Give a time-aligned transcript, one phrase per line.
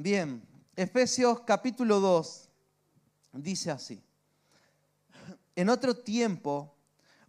[0.00, 0.40] Bien,
[0.76, 2.48] Efesios capítulo 2
[3.32, 4.00] dice así.
[5.56, 6.72] En otro tiempo,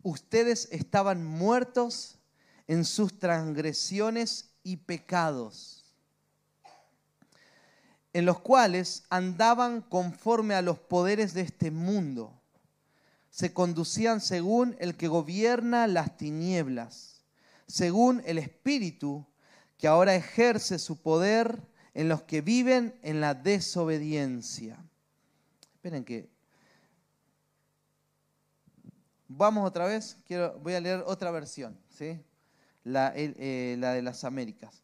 [0.03, 2.19] ustedes estaban muertos
[2.67, 5.83] en sus transgresiones y pecados,
[8.13, 12.39] en los cuales andaban conforme a los poderes de este mundo.
[13.31, 17.23] Se conducían según el que gobierna las tinieblas,
[17.65, 19.25] según el espíritu
[19.79, 24.77] que ahora ejerce su poder en los que viven en la desobediencia.
[25.73, 26.29] Esperen que...
[29.27, 30.17] Vamos otra vez,
[30.61, 32.19] voy a leer otra versión, ¿sí?
[32.83, 34.83] la, eh, de las Américas.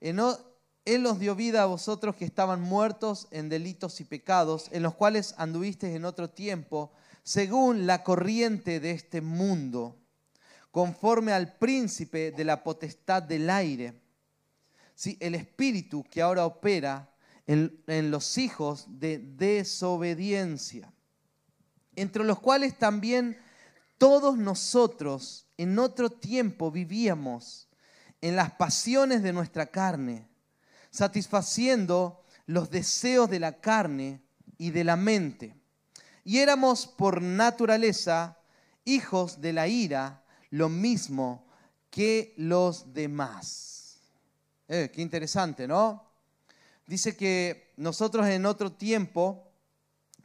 [0.00, 4.94] Él os dio vida a vosotros que estaban muertos en delitos y pecados, en los
[4.94, 9.96] cuales anduvisteis en otro tiempo, según la corriente de este mundo,
[10.70, 14.05] conforme al príncipe de la potestad del aire
[14.96, 15.16] ¿sí?
[15.20, 17.14] el espíritu que ahora opera
[17.46, 20.92] en, en los hijos de desobediencia,
[21.94, 23.38] entre los cuales también
[23.98, 27.68] todos nosotros en otro tiempo vivíamos
[28.20, 30.28] en las pasiones de nuestra carne,
[30.90, 34.22] satisfaciendo los deseos de la carne
[34.58, 35.54] y de la mente.
[36.24, 38.38] Y éramos por naturaleza
[38.84, 41.46] hijos de la ira, lo mismo
[41.90, 43.75] que los demás.
[44.68, 46.04] Eh, qué interesante, ¿no?
[46.86, 49.48] Dice que nosotros en otro tiempo,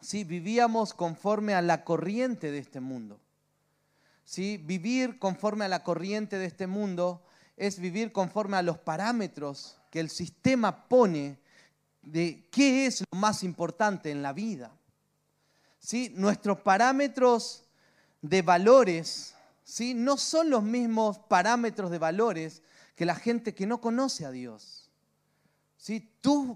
[0.02, 3.20] sí, vivíamos conforme a la corriente de este mundo.
[4.26, 4.58] ¿Sí?
[4.58, 7.24] Vivir conforme a la corriente de este mundo
[7.58, 11.38] es vivir conforme a los parámetros que el sistema pone
[12.02, 14.72] de qué es lo más importante en la vida.
[15.80, 16.14] ¿Sí?
[16.16, 17.66] Nuestros parámetros
[18.22, 19.94] de valores ¿sí?
[19.94, 22.62] no son los mismos parámetros de valores
[23.02, 24.88] que la gente que no conoce a Dios.
[25.76, 26.14] ¿Sí?
[26.22, 26.56] Tus,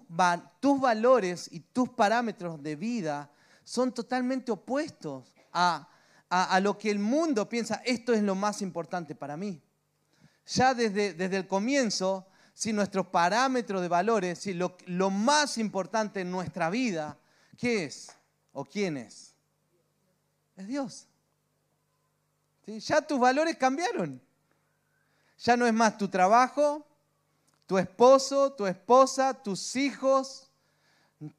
[0.60, 3.32] tus valores y tus parámetros de vida
[3.64, 5.90] son totalmente opuestos a,
[6.62, 9.60] lo que el mundo piensa, esto es lo más importante para mí.
[10.46, 16.22] Ya desde, desde el comienzo, si nuestros parámetros de valores, si lo, lo, más importante
[16.22, 17.18] en nuestra vida,
[17.58, 18.12] ¿qué es?
[18.54, 19.34] ¿O quién es?
[20.56, 21.08] Es Dios.
[22.68, 22.80] ¿Sí?
[22.82, 24.22] Ya tus valores cambiaron.
[25.38, 26.86] Ya no es más tu trabajo,
[27.66, 30.50] tu esposo, tu esposa, tus hijos,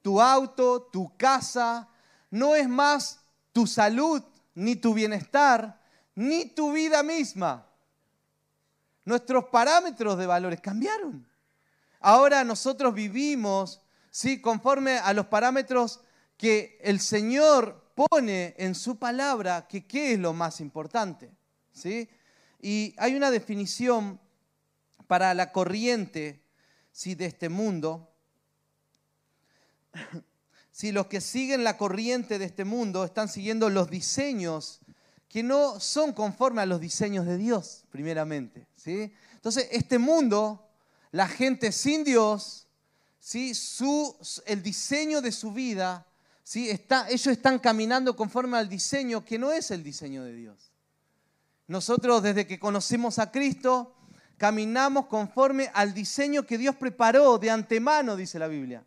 [0.03, 1.89] tu auto, tu casa.
[2.31, 3.21] No es más
[3.53, 4.23] tu salud,
[4.55, 5.81] ni tu bienestar,
[6.15, 7.67] ni tu vida misma.
[9.05, 11.27] Nuestros parámetros de valores cambiaron.
[12.01, 13.81] Ahora nosotros vivimos
[14.11, 14.41] ¿sí?
[14.41, 16.01] conforme a los parámetros
[16.37, 21.31] que el Señor pone en su palabra, que qué es lo más importante.
[21.73, 22.09] ¿sí?
[22.67, 24.19] Y hay una definición
[25.07, 26.43] para la corriente
[26.91, 27.15] ¿sí?
[27.15, 28.13] de este mundo.
[30.73, 34.81] Si los que siguen la corriente de este mundo están siguiendo los diseños
[35.27, 38.67] que no son conformes a los diseños de Dios, primeramente.
[38.77, 39.11] ¿sí?
[39.33, 40.69] Entonces, este mundo,
[41.13, 42.67] la gente sin Dios.
[43.21, 46.07] Su, el diseño de su vida,
[46.45, 46.69] ¿sí?
[46.69, 50.76] Está, ellos están caminando conforme al diseño que no es el diseño de Dios.
[51.69, 53.95] Nosotros desde que conocemos a Cristo,
[54.37, 58.85] caminamos conforme al diseño que Dios preparó de antemano, dice la Biblia.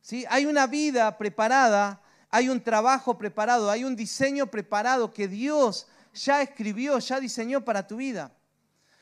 [0.00, 0.24] ¿Sí?
[0.28, 6.42] Hay una vida preparada, hay un trabajo preparado, hay un diseño preparado que Dios ya
[6.42, 8.32] escribió, ya diseñó para tu vida.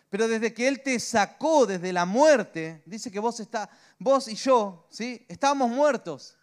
[0.09, 3.69] Pero desde que Él te sacó desde la muerte, dice que vos, está,
[3.99, 5.25] vos y yo, ¿sí?
[5.29, 6.37] estábamos muertos.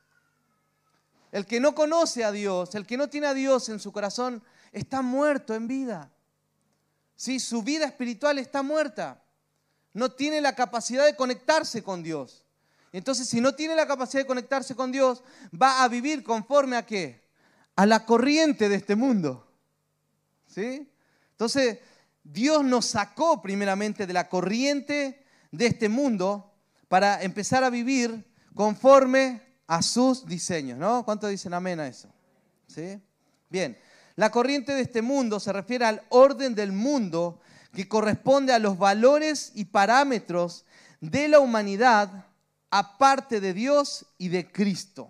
[1.31, 4.43] El que no conoce a Dios, el que no tiene a Dios en su corazón,
[4.71, 6.11] está muerto en vida.
[7.19, 9.21] Su vida espiritual está muerta.
[9.93, 12.45] No tiene la capacidad de conectarse con Dios.
[12.93, 15.21] Entonces, si no tiene la capacidad de conectarse con Dios,
[15.53, 17.27] va a vivir conforme a qué?
[17.75, 19.51] A la corriente de este mundo.
[20.47, 20.89] ¿Sí?
[21.31, 21.79] Entonces,
[22.23, 26.53] Dios nos sacó primeramente de la corriente de este mundo
[26.87, 28.25] para empezar a vivir
[28.55, 31.03] conforme a sus diseños, ¿no?
[31.03, 32.07] ¿Cuántos dicen amén a eso?
[32.67, 32.97] ¿Sí?
[33.49, 33.77] Bien.
[34.19, 37.39] La corriente de este mundo se refiere al orden del mundo
[37.71, 40.65] que corresponde a los valores y parámetros
[40.99, 42.25] de la humanidad
[42.69, 45.09] aparte de Dios y de Cristo.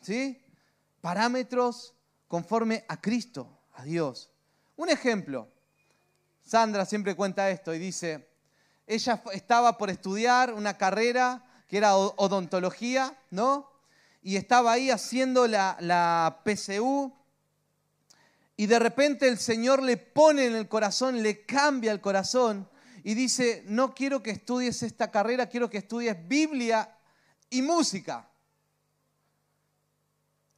[0.00, 0.40] ¿Sí?
[1.00, 1.92] Parámetros
[2.28, 4.30] conforme a Cristo, a Dios.
[4.76, 5.48] Un ejemplo.
[6.40, 8.28] Sandra siempre cuenta esto y dice,
[8.86, 13.68] ella estaba por estudiar una carrera que era odontología, ¿no?
[14.22, 17.12] Y estaba ahí haciendo la, la PCU,
[18.56, 22.68] y de repente el Señor le pone en el corazón, le cambia el corazón
[23.02, 26.96] y dice, no quiero que estudies esta carrera, quiero que estudies Biblia
[27.50, 28.28] y música.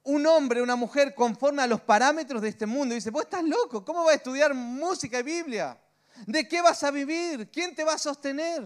[0.02, 2.94] Un hombre, una mujer conforme a los parámetros de este mundo.
[2.94, 5.80] dice, vos estás loco, ¿cómo vas a estudiar música y Biblia?
[6.26, 7.50] ¿De qué vas a vivir?
[7.50, 8.64] ¿Quién te va a sostener?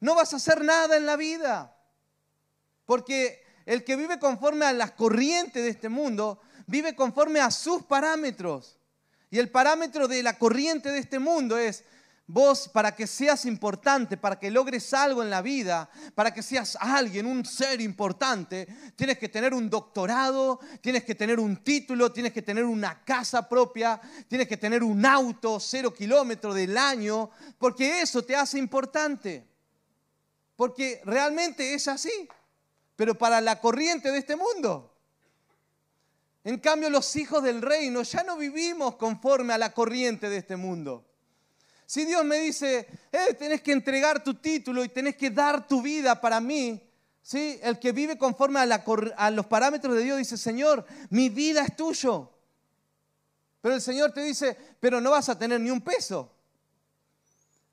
[0.00, 1.76] No vas a hacer nada en la vida.
[2.86, 7.82] Porque el que vive conforme a las corrientes de este mundo, vive conforme a sus
[7.84, 8.78] parámetros.
[9.30, 11.84] Y el parámetro de la corriente de este mundo es,
[12.26, 16.76] vos para que seas importante, para que logres algo en la vida, para que seas
[16.80, 18.66] alguien, un ser importante,
[18.96, 23.48] tienes que tener un doctorado, tienes que tener un título, tienes que tener una casa
[23.48, 29.46] propia, tienes que tener un auto cero kilómetros del año, porque eso te hace importante.
[30.56, 32.28] Porque realmente es así
[32.96, 34.95] pero para la corriente de este mundo.
[36.46, 40.54] En cambio, los hijos del reino ya no vivimos conforme a la corriente de este
[40.54, 41.04] mundo.
[41.86, 45.82] Si Dios me dice, eh, tenés que entregar tu título y tenés que dar tu
[45.82, 46.80] vida para mí,
[47.20, 47.58] ¿sí?
[47.64, 48.84] el que vive conforme a,
[49.16, 52.30] a los parámetros de Dios dice, Señor, mi vida es tuyo.
[53.60, 56.32] Pero el Señor te dice, pero no vas a tener ni un peso.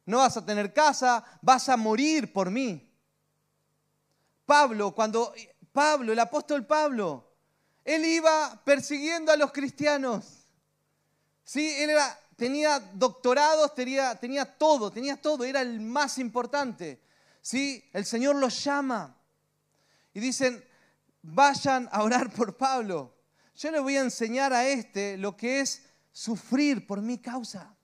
[0.07, 2.91] No vas a tener casa, vas a morir por mí.
[4.47, 5.31] Pablo, cuando
[5.71, 7.32] Pablo, el apóstol Pablo,
[7.83, 10.47] él iba persiguiendo a los cristianos.
[11.43, 17.01] Sí, él era, tenía doctorados, tenía, tenía todo, tenía todo, era el más importante.
[17.41, 19.17] Sí, el Señor los llama
[20.13, 20.63] y dicen,
[21.21, 23.13] vayan a orar por Pablo.
[23.55, 27.75] Yo le voy a enseñar a este lo que es sufrir por mi causa.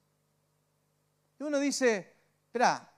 [1.38, 2.14] Y uno dice,
[2.46, 2.90] espera,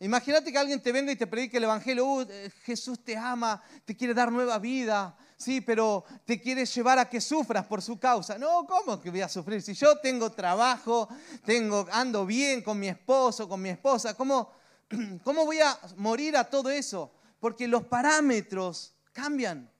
[0.00, 3.62] Imagínate que alguien te venga y te predique el Evangelio, uh, eh, Jesús te ama,
[3.86, 7.98] te quiere dar nueva vida, sí, pero te quiere llevar a que sufras por su
[7.98, 8.38] causa.
[8.38, 9.60] No, ¿cómo que voy a sufrir?
[9.60, 11.08] Si yo tengo trabajo,
[11.44, 14.50] tengo, ando bien con mi esposo, con mi esposa, ¿cómo,
[15.22, 17.12] ¿cómo voy a morir a todo eso?
[17.38, 19.70] Porque los parámetros cambian.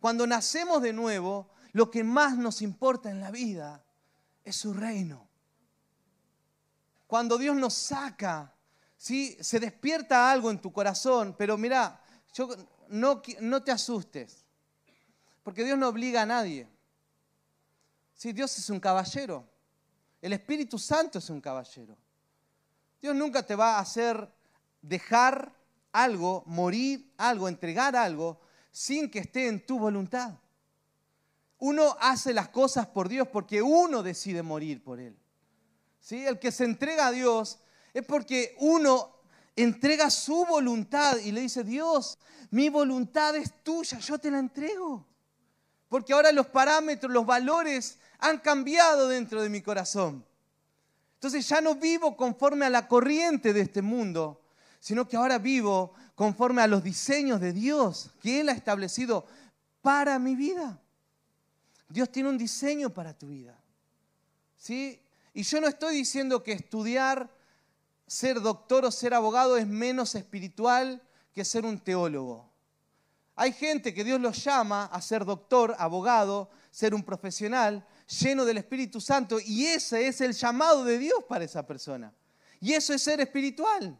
[0.00, 3.82] Cuando nacemos de nuevo, lo que más nos importa en la vida
[4.44, 5.28] es su reino.
[7.06, 8.54] Cuando Dios nos saca
[8.98, 9.36] ¿sí?
[9.40, 12.00] se despierta algo en tu corazón, pero mira,
[12.34, 12.48] yo,
[12.88, 14.44] no, no te asustes,
[15.42, 16.68] porque Dios no obliga a nadie.
[18.14, 18.32] ¿Sí?
[18.32, 19.48] Dios es un caballero,
[20.20, 21.96] el Espíritu Santo es un caballero.
[23.00, 24.30] Dios nunca te va a hacer
[24.82, 25.54] dejar
[25.92, 28.40] algo, morir algo, entregar algo,
[28.70, 30.34] sin que esté en tu voluntad.
[31.58, 35.16] Uno hace las cosas por Dios porque uno decide morir por Él.
[36.00, 36.24] ¿Sí?
[36.26, 37.58] El que se entrega a Dios
[37.92, 39.16] es porque uno
[39.56, 42.18] entrega su voluntad y le dice, Dios,
[42.50, 45.06] mi voluntad es tuya, yo te la entrego.
[45.90, 50.24] Porque ahora los parámetros, los valores han cambiado dentro de mi corazón.
[51.14, 54.40] Entonces ya no vivo conforme a la corriente de este mundo,
[54.78, 59.26] sino que ahora vivo conforme a los diseños de Dios que Él ha establecido
[59.82, 60.80] para mi vida.
[61.88, 63.58] Dios tiene un diseño para tu vida.
[64.56, 65.02] ¿Sí?
[65.34, 67.28] Y yo no estoy diciendo que estudiar
[68.06, 71.02] ser doctor o ser abogado es menos espiritual
[71.34, 72.49] que ser un teólogo.
[73.40, 77.82] Hay gente que Dios los llama a ser doctor, abogado, ser un profesional
[78.20, 82.12] lleno del Espíritu Santo y ese es el llamado de Dios para esa persona.
[82.60, 83.98] Y eso es ser espiritual.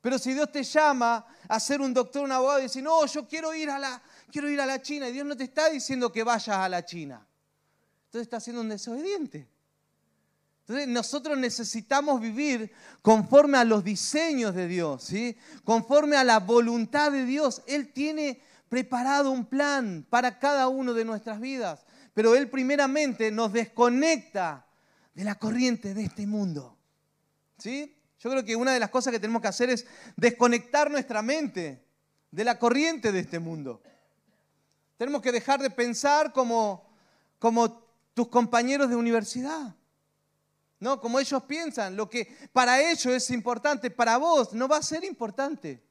[0.00, 3.28] Pero si Dios te llama a ser un doctor, un abogado y dice, no, yo
[3.28, 4.02] quiero ir a la,
[4.32, 6.82] quiero ir a la China, y Dios no te está diciendo que vayas a la
[6.86, 7.20] China.
[8.06, 9.46] Entonces está siendo un desobediente.
[10.60, 12.72] Entonces nosotros necesitamos vivir
[13.02, 15.36] conforme a los diseños de Dios, ¿sí?
[15.64, 17.60] conforme a la voluntad de Dios.
[17.66, 23.52] Él tiene preparado un plan para cada uno de nuestras vidas, pero Él primeramente nos
[23.52, 24.66] desconecta
[25.14, 26.76] de la corriente de este mundo.
[27.58, 27.96] ¿sí?
[28.18, 31.84] Yo creo que una de las cosas que tenemos que hacer es desconectar nuestra mente
[32.30, 33.82] de la corriente de este mundo.
[34.96, 36.88] Tenemos que dejar de pensar como,
[37.38, 39.76] como tus compañeros de universidad.
[40.80, 44.82] No, como ellos piensan, lo que para ellos es importante, para vos no va a
[44.82, 45.83] ser importante.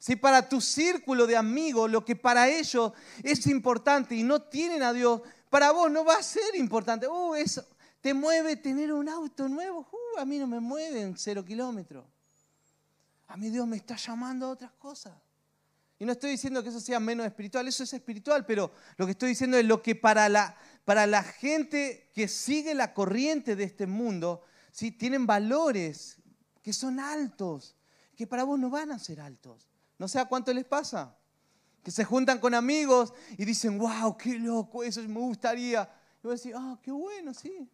[0.00, 2.92] Si para tu círculo de amigos lo que para ellos
[3.22, 7.06] es importante y no tienen a Dios, para vos no va a ser importante.
[7.06, 7.62] Uh, eso
[8.00, 9.86] te mueve tener un auto nuevo.
[9.92, 12.06] Uh, a mí no me mueve en cero kilómetros.
[13.28, 15.12] A mí Dios me está llamando a otras cosas.
[15.98, 19.12] Y no estoy diciendo que eso sea menos espiritual, eso es espiritual, pero lo que
[19.12, 23.64] estoy diciendo es lo que para la, para la gente que sigue la corriente de
[23.64, 24.42] este mundo,
[24.72, 24.92] ¿sí?
[24.92, 26.16] tienen valores
[26.62, 27.76] que son altos,
[28.16, 29.69] que para vos no van a ser altos.
[30.00, 31.14] No sé a cuánto les pasa.
[31.84, 35.90] Que se juntan con amigos y dicen, wow, qué loco, eso me gustaría.
[36.24, 37.70] Y vos decís, ah, qué bueno, sí.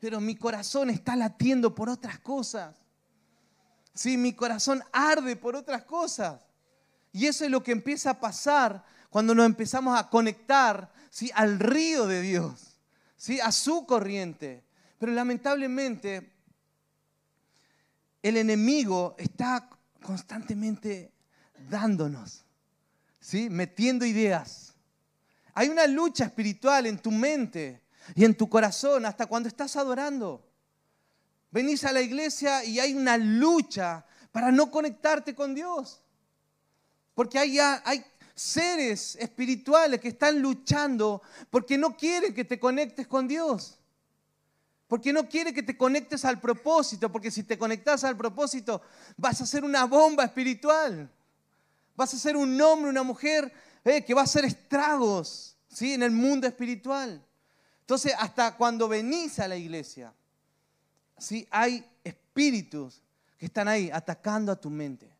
[0.00, 2.74] Pero mi corazón está latiendo por otras cosas.
[3.92, 6.40] Sí, mi corazón arde por otras cosas.
[7.12, 11.30] Y eso es lo que empieza a pasar cuando nos empezamos a conectar ¿sí?
[11.34, 12.78] al río de Dios,
[13.18, 13.38] ¿sí?
[13.38, 14.64] a su corriente.
[14.96, 16.32] Pero lamentablemente
[18.22, 19.75] el enemigo está
[20.06, 21.12] constantemente
[21.68, 22.44] dándonos,
[23.18, 23.50] ¿sí?
[23.50, 24.74] metiendo ideas.
[25.52, 27.82] Hay una lucha espiritual en tu mente
[28.14, 30.48] y en tu corazón hasta cuando estás adorando.
[31.50, 36.02] Venís a la iglesia y hay una lucha para no conectarte con Dios.
[37.14, 43.26] Porque hay, hay seres espirituales que están luchando porque no quieren que te conectes con
[43.26, 43.75] Dios.
[44.86, 48.80] Porque no quiere que te conectes al propósito, porque si te conectas al propósito
[49.16, 51.10] vas a ser una bomba espiritual.
[51.96, 53.52] Vas a ser un hombre, una mujer
[53.84, 55.94] eh, que va a hacer estragos ¿sí?
[55.94, 57.24] en el mundo espiritual.
[57.80, 60.12] Entonces, hasta cuando venís a la iglesia,
[61.18, 61.46] ¿sí?
[61.50, 63.02] hay espíritus
[63.38, 65.10] que están ahí atacando a tu mente.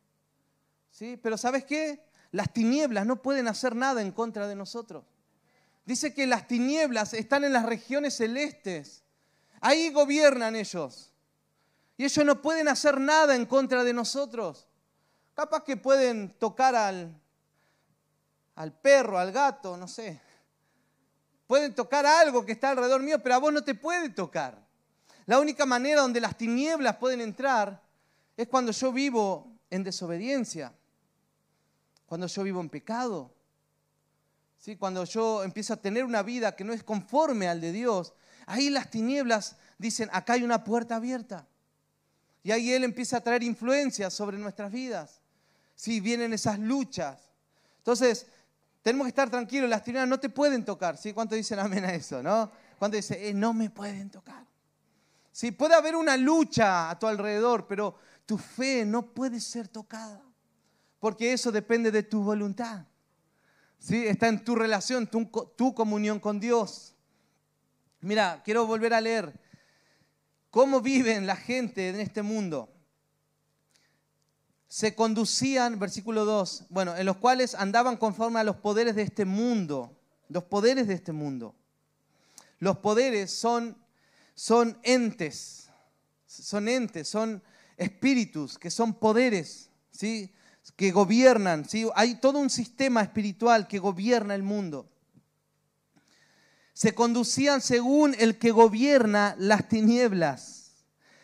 [0.91, 1.19] ¿Sí?
[1.23, 2.05] Pero ¿sabes qué?
[2.31, 5.05] Las tinieblas no pueden hacer nada en contra de nosotros.
[5.85, 9.05] Dice que las tinieblas están en las regiones celestes
[9.67, 11.11] Ahí gobiernan ellos.
[11.97, 14.69] Y ellos no pueden hacer nada en contra de nosotros.
[15.35, 17.21] Capaz que pueden tocar al,
[18.55, 20.21] al perro, al gato, no sé.
[21.49, 24.57] Pueden tocar algo que está alrededor mío, pero a vos no te puede tocar.
[25.25, 27.83] La única manera donde las tinieblas pueden entrar
[28.37, 30.73] es cuando yo vivo en desobediencia,
[32.07, 33.35] cuando yo vivo en pecado,
[34.59, 34.77] ¿sí?
[34.77, 38.15] cuando yo empiezo a tener una vida que no es conforme al de Dios
[38.47, 41.47] Ahí las tinieblas dicen, acá hay una puerta abierta.
[42.43, 45.21] Y ahí Él empieza a traer influencias sobre nuestras vidas.
[45.75, 47.21] Si vienen esas luchas.
[47.79, 48.27] Entonces,
[48.83, 50.97] tenemos que estar tranquilos, las tinieblas no te pueden tocar.
[50.97, 51.13] ¿sí?
[51.13, 52.23] ¿Cuánto dicen amén a eso?
[52.23, 52.51] ¿no?
[52.79, 54.47] ¿Cuánto dicen, eh, no me pueden tocar?
[55.33, 60.23] Sí, puede haber una lucha a tu alrededor, pero tu fe no puede ser tocada.
[61.01, 62.87] Porque eso depende de tu voluntad.
[63.79, 64.07] ¿sí?
[64.07, 65.27] Está en tu relación, tu,
[65.57, 66.96] tu comunión con Dios.
[68.07, 69.37] Mira, quiero volver a leer
[70.53, 72.73] cómo viven la gente en este mundo.
[74.69, 79.25] Se conducían, versículo 2, bueno, en los cuales andaban conforme a los poderes de este
[79.25, 79.99] mundo,
[80.29, 81.57] los poderes de este mundo.
[82.61, 83.77] Los poderes son,
[84.37, 85.69] son entes,
[86.29, 87.43] son entes, son
[87.77, 90.33] espíritus, que son poderes, ¿sí?
[90.77, 91.69] que gobiernan.
[91.69, 91.89] ¿sí?
[91.97, 94.89] Hay todo un sistema espiritual que gobierna el mundo
[96.77, 100.75] se conducían según el que gobierna las tinieblas,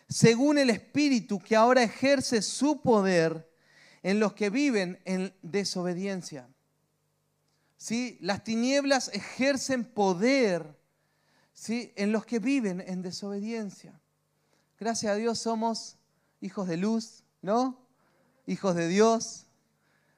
[0.08, 3.52] según el Espíritu que ahora ejerce su poder
[4.02, 6.48] en los que viven en desobediencia.
[7.76, 8.16] ¿Sí?
[8.22, 10.74] Las tinieblas ejercen poder
[11.52, 11.92] ¿sí?
[11.96, 14.00] en los que viven en desobediencia.
[14.80, 15.98] Gracias a Dios somos
[16.40, 17.78] hijos de luz, ¿no?
[18.46, 19.44] Hijos de Dios.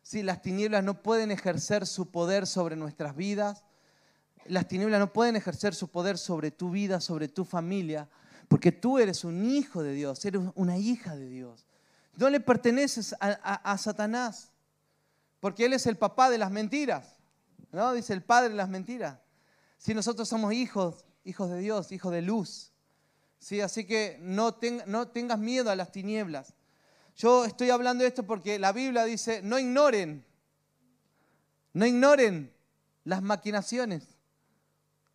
[0.00, 0.23] ¿Sí?
[0.23, 3.63] Las tinieblas no pueden ejercer su poder sobre nuestras vidas
[4.47, 8.09] las tinieblas no pueden ejercer su poder sobre tu vida, sobre tu familia,
[8.49, 11.67] porque tú eres un hijo de Dios, eres una hija de Dios.
[12.17, 14.53] No le perteneces a, Satanás,
[15.41, 17.17] porque Él es el papá de las mentiras,
[17.73, 17.93] ¿no?
[17.93, 19.19] Dice el padre de las mentiras.
[19.79, 22.73] Si nosotros somos hijos, hijos de Dios, hijos de luz,
[23.39, 23.61] ¿sí?
[23.61, 26.55] Así que no, no tengas miedo a las tinieblas.
[27.17, 30.25] Yo estoy hablando de esto porque la Biblia dice, no ignoren,
[31.73, 32.53] no ignoren
[33.05, 34.13] las maquinaciones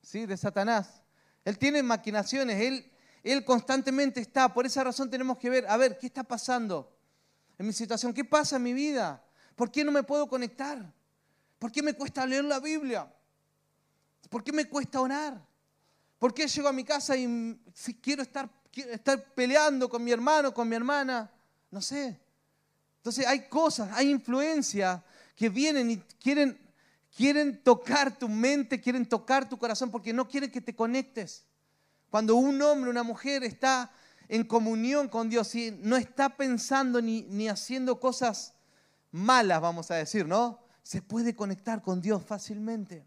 [0.01, 0.25] ¿sí?
[0.25, 1.01] de Satanás.
[1.45, 2.91] Él tiene maquinaciones, él,
[3.23, 4.53] él constantemente está.
[4.53, 6.95] Por esa razón tenemos que ver, a ver, ¿qué está pasando
[7.57, 8.13] en mi situación?
[8.13, 9.23] ¿Qué pasa en mi vida?
[9.55, 10.93] ¿Por qué no me puedo conectar?
[11.57, 13.11] ¿Por qué me cuesta leer la Biblia?
[14.29, 15.41] ¿Por qué me cuesta orar?
[16.17, 17.59] ¿Por qué llego a mi casa y
[18.01, 21.31] quiero estar, quiero estar peleando con mi hermano, con mi hermana?
[21.71, 22.19] No sé.
[22.97, 25.01] Entonces hay cosas, hay influencias
[25.35, 26.59] que vienen y quieren
[27.15, 31.45] Quieren tocar tu mente, quieren tocar tu corazón porque no quieren que te conectes.
[32.09, 33.91] Cuando un hombre, una mujer está
[34.27, 38.53] en comunión con Dios y no está pensando ni, haciendo cosas
[39.11, 40.59] malas, vamos a decir, ¿no?
[40.83, 43.05] Se puede conectar con Dios fácilmente.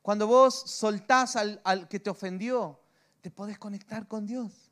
[0.00, 2.80] Cuando vos soltás al, al que te ofendió,
[3.20, 4.70] te podés conectar con Dios.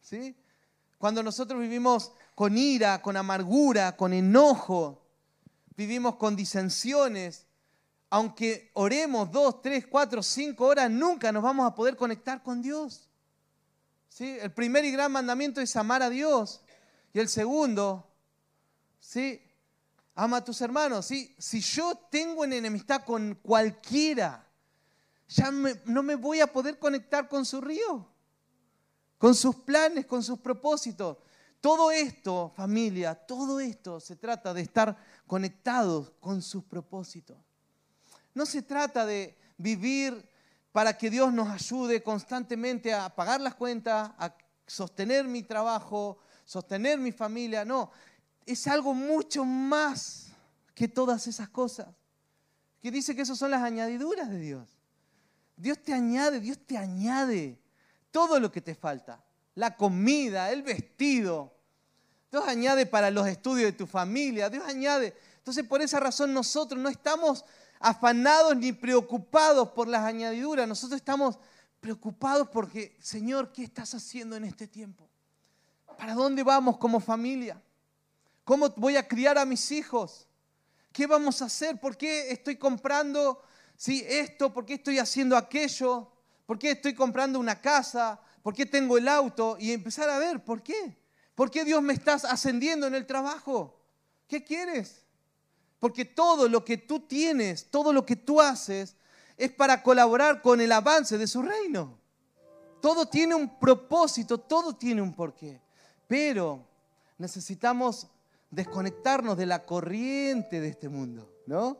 [0.00, 0.36] ¿Sí?
[0.98, 5.04] Cuando nosotros vivimos con ira, con amargura, con enojo,
[5.76, 7.47] vivimos con disensiones,
[8.10, 13.08] aunque oremos dos, tres, cuatro, cinco horas, nunca nos vamos a poder conectar con Dios.
[14.08, 14.38] ¿Sí?
[14.40, 16.62] El primer y gran mandamiento es amar a Dios.
[17.12, 18.10] Y el segundo,
[18.98, 19.42] ¿sí?
[20.14, 21.06] ama a tus hermanos.
[21.06, 24.46] Si yo tengo en enemistad con cualquiera,
[25.28, 25.50] ya
[25.84, 28.08] no me voy a poder conectar con su río,
[29.18, 31.18] con sus planes, con sus propósitos.
[31.60, 34.96] Todo esto, familia, todo esto se trata de estar
[35.26, 37.36] conectados con sus propósitos.
[38.38, 40.24] No se trata de vivir
[40.70, 44.32] para que Dios nos ayude constantemente a pagar las cuentas, a
[44.64, 47.64] sostener mi trabajo, sostener mi familia.
[47.64, 47.90] No,
[48.46, 50.28] es algo mucho más
[50.72, 51.88] que todas esas cosas.
[52.80, 54.68] Que dice que esas son las añadiduras de Dios.
[55.56, 57.58] Dios te añade, Dios te añade
[58.12, 59.20] todo lo que te falta.
[59.56, 61.56] La comida, el vestido.
[62.30, 64.48] Dios añade para los estudios de tu familia.
[64.48, 65.16] Dios añade.
[65.38, 67.44] Entonces por esa razón nosotros no estamos
[67.80, 70.66] afanados ni preocupados por las añadiduras.
[70.68, 71.38] Nosotros estamos
[71.80, 75.08] preocupados porque, Señor, ¿qué estás haciendo en este tiempo?
[75.96, 77.60] ¿Para dónde vamos como familia?
[78.44, 80.26] ¿Cómo voy a criar a mis hijos?
[80.92, 81.78] ¿Qué vamos a hacer?
[81.78, 83.42] ¿Por qué estoy comprando
[83.76, 84.52] sí, esto?
[84.52, 86.10] ¿Por qué estoy haciendo aquello?
[86.46, 88.20] ¿Por qué estoy comprando una casa?
[88.42, 89.56] ¿Por qué tengo el auto?
[89.60, 90.96] Y empezar a ver, ¿por qué?
[91.34, 93.78] ¿Por qué Dios me está ascendiendo en el trabajo?
[94.26, 95.04] ¿Qué quieres?
[95.78, 98.96] Porque todo lo que tú tienes, todo lo que tú haces,
[99.36, 101.98] es para colaborar con el avance de su reino.
[102.80, 105.60] Todo tiene un propósito, todo tiene un porqué.
[106.06, 106.66] Pero
[107.18, 108.08] necesitamos
[108.50, 111.78] desconectarnos de la corriente de este mundo, ¿no?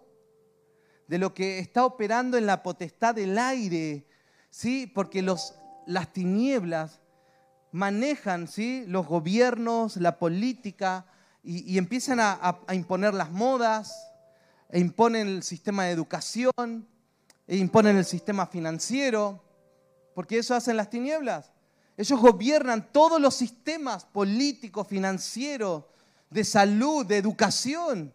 [1.06, 4.06] De lo que está operando en la potestad del aire,
[4.50, 4.86] ¿sí?
[4.86, 5.54] Porque los,
[5.86, 7.00] las tinieblas
[7.72, 8.84] manejan, ¿sí?
[8.86, 11.06] Los gobiernos, la política,
[11.50, 14.06] y, empiezan a, imponer las modas,
[14.68, 16.86] e imponen el sistema de educación,
[17.46, 19.42] e imponen el sistema financiero,
[20.14, 21.50] porque eso hacen las tinieblas.
[21.96, 25.84] Ellos gobiernan todos los sistemas políticos, financieros,
[26.28, 28.12] de salud, de educación.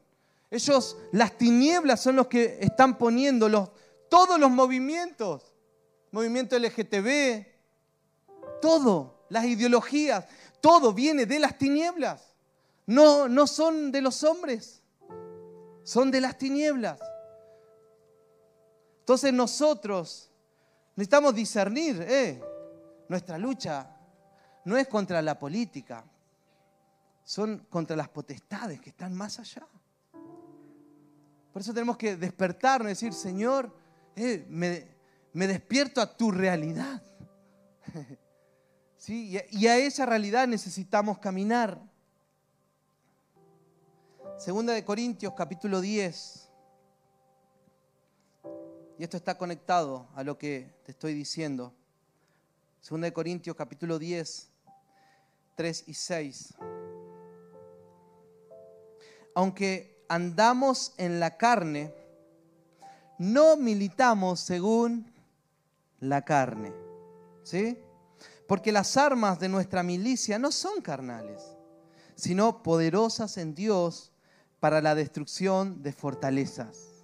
[0.51, 3.71] Ellos, las tinieblas son los que están poniendo los,
[4.11, 5.55] todos los movimientos.
[6.11, 7.47] Movimiento LGTB,
[8.61, 10.25] todo, las ideologías,
[10.61, 12.32] todo viene de las tinieblas
[12.85, 14.81] no, no son de los hombres,
[15.83, 16.99] son de las tinieblas.
[18.99, 20.31] Entonces nosotros
[20.95, 22.41] necesitamos discernir, eh,
[23.09, 23.97] nuestra lucha
[24.65, 26.05] no es contra la política,
[27.23, 29.67] son contra las potestades que están más allá.
[31.51, 33.73] Por eso tenemos que despertarnos y decir, Señor,
[34.15, 34.87] eh, me,
[35.33, 37.01] me, despierto a tu realidad.
[38.97, 39.37] ¿Sí?
[39.51, 41.92] y a esa realidad necesitamos caminar.
[44.37, 46.49] Segunda de Corintios capítulo 10.
[48.97, 51.73] Y esto está conectado a lo que te estoy diciendo.
[52.81, 54.49] Segunda de Corintios capítulo 10,
[55.55, 56.53] 3 y 6.
[59.35, 61.93] Aunque andamos en la carne,
[63.19, 65.13] no militamos según
[65.99, 66.73] la carne.
[67.43, 67.77] ¿Sí?
[68.47, 71.55] Porque las armas de nuestra milicia no son carnales,
[72.15, 74.12] sino poderosas en Dios
[74.63, 77.03] para la destrucción de fortalezas,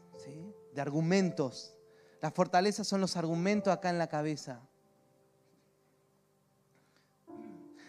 [0.74, 1.76] de argumentos.
[2.22, 4.62] Las fortalezas son los argumentos acá en la cabeza.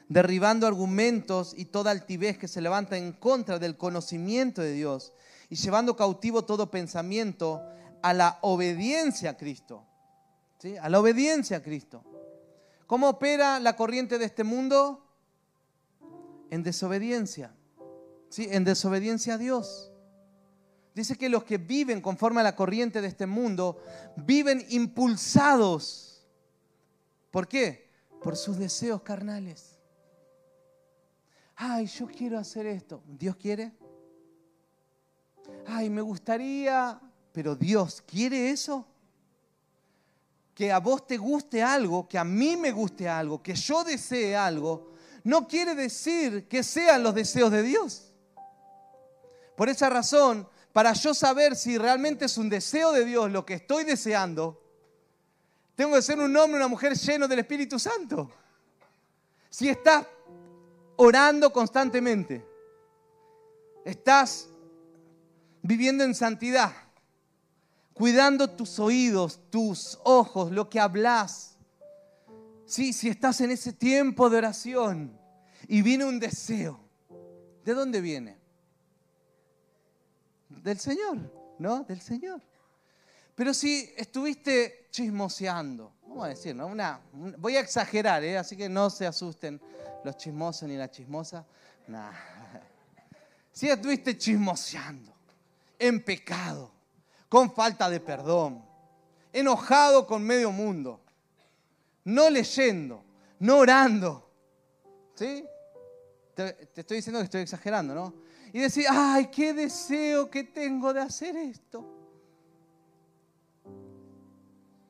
[0.09, 5.13] Derribando argumentos y toda altivez que se levanta en contra del conocimiento de Dios
[5.49, 7.63] y llevando cautivo todo pensamiento
[8.03, 9.87] a la obediencia a Cristo.
[10.59, 10.77] ¿sí?
[10.79, 12.03] A la obediencia a Cristo.
[12.89, 15.07] ¿Cómo opera la corriente de este mundo?
[16.51, 17.55] En desobediencia
[18.37, 19.91] en desobediencia a Dios.
[20.95, 23.83] Dice que los que viven conforme a la corriente de este mundo
[24.17, 26.27] viven impulsados.
[27.31, 27.89] ¿Por qué?
[28.23, 29.79] Por sus deseos carnales.
[31.57, 33.03] Ay, yo quiero hacer esto.
[33.07, 33.73] ¿Dios quiere?
[35.67, 37.01] Ay, me gustaría,
[37.33, 38.87] pero Dios quiere eso.
[40.55, 44.37] Que a vos te guste algo, que a mí me guste algo, que yo desee
[44.37, 44.91] algo,
[45.25, 48.10] no quiere decir que sean los deseos de Dios.
[49.61, 53.53] Por esa razón, para yo saber si realmente es un deseo de Dios lo que
[53.53, 54.59] estoy deseando,
[55.75, 58.31] tengo que ser un hombre, una mujer lleno del Espíritu Santo.
[59.51, 60.07] Si estás
[60.97, 62.43] orando constantemente,
[63.85, 64.49] estás
[65.61, 66.73] viviendo en santidad,
[67.93, 71.59] cuidando tus oídos, tus ojos, lo que hablas.
[72.65, 75.21] Sí, si estás en ese tiempo de oración
[75.69, 76.81] y viene un deseo,
[77.63, 78.40] ¿de dónde viene?
[80.63, 81.19] Del Señor,
[81.59, 81.85] ¿no?
[81.85, 82.41] Del Señor.
[83.35, 86.67] Pero si estuviste chismoseando, vamos a decir, ¿no?
[86.67, 87.01] Una,
[87.39, 88.37] voy a exagerar, ¿eh?
[88.37, 89.61] así que no se asusten
[90.05, 91.47] los chismosos ni la chismosa.
[91.87, 92.13] Nah.
[93.53, 95.13] Si estuviste chismoseando,
[95.79, 96.71] en pecado,
[97.29, 98.63] con falta de perdón,
[99.33, 101.01] enojado con medio mundo,
[102.05, 103.03] no leyendo,
[103.39, 104.31] no orando,
[105.15, 105.45] ¿sí?
[106.35, 108.30] te, te estoy diciendo que estoy exagerando, ¿no?
[108.53, 111.87] Y decir, ay, qué deseo que tengo de hacer esto.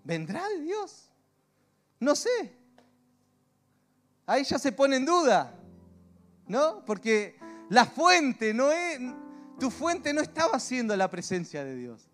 [0.04, 1.10] ¿Vendrá de Dios?
[1.98, 2.58] No sé.
[4.26, 5.54] Ahí ya se pone en duda,
[6.46, 6.84] ¿no?
[6.84, 8.98] Porque la fuente no es,
[9.58, 12.08] tu fuente no estaba siendo la presencia de Dios.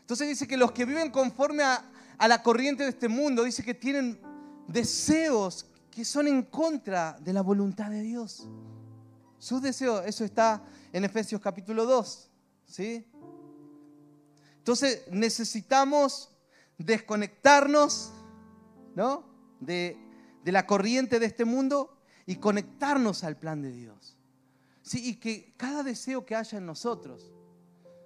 [0.00, 1.84] Entonces dice que los que viven conforme a,
[2.18, 4.20] a la corriente de este mundo, dice que tienen
[4.68, 8.48] deseos que son en contra de la voluntad de Dios.
[9.42, 12.30] Sus deseos, eso está en Efesios capítulo 2,
[12.64, 13.04] ¿sí?
[14.58, 16.30] Entonces necesitamos
[16.78, 18.12] desconectarnos,
[18.94, 19.24] ¿no?
[19.58, 19.98] De,
[20.44, 24.16] la corriente de este mundo y conectarnos al plan de Dios.
[24.80, 27.32] Sí, y que cada deseo que haya en nosotros,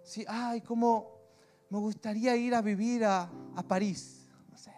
[0.05, 1.21] sí, ay, como
[1.69, 4.73] me gustaría ir a vivir a, a París, no sé.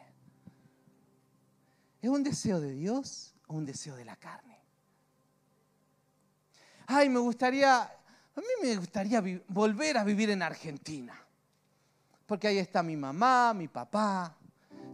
[2.02, 4.57] ¿Es un deseo de Dios o un deseo de la carne?
[6.90, 11.14] Ay, me gustaría, a mí me gustaría volver a vivir en Argentina.
[12.24, 14.34] Porque ahí está mi mamá, mi papá,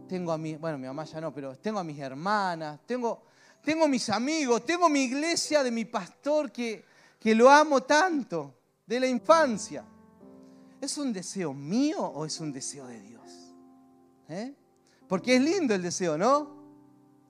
[0.05, 3.23] tengo a mi, bueno, mi mamá ya no, pero tengo a mis hermanas, tengo,
[3.63, 6.83] tengo mis amigos, tengo mi iglesia de mi pastor que,
[7.17, 8.53] que lo amo tanto,
[8.85, 9.85] de la infancia.
[10.81, 13.53] ¿Es un deseo mío o es un deseo de Dios?
[14.27, 14.53] ¿Eh?
[15.07, 16.57] Porque es lindo el deseo, ¿no?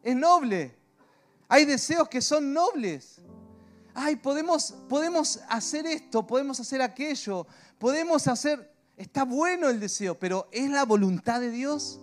[0.01, 0.75] Es noble.
[1.49, 3.21] Hay deseos que son nobles.
[3.97, 7.47] Ay, podemos, podemos hacer esto, podemos hacer aquello,
[7.79, 8.75] podemos hacer...
[8.97, 11.99] Está bueno el deseo, pero ¿es la voluntad de Dios?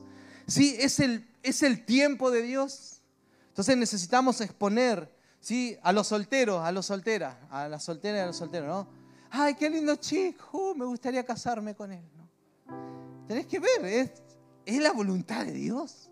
[0.47, 0.77] ¿Sí?
[0.79, 3.03] ¿Es el, es el tiempo de Dios?
[3.49, 5.79] Entonces necesitamos exponer ¿sí?
[5.83, 8.89] a los solteros, a los solteras, a las solteras y a los solteros, ¿no?
[9.31, 12.05] Ay, qué lindo chico, uh, me gustaría casarme con él.
[12.17, 13.27] ¿no?
[13.27, 14.13] Tenés que ver, es,
[14.67, 16.11] es la voluntad de Dios.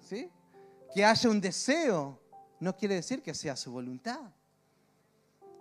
[0.00, 0.28] ¿Sí?
[0.92, 2.20] Que haya un deseo
[2.58, 4.20] no quiere decir que sea su voluntad.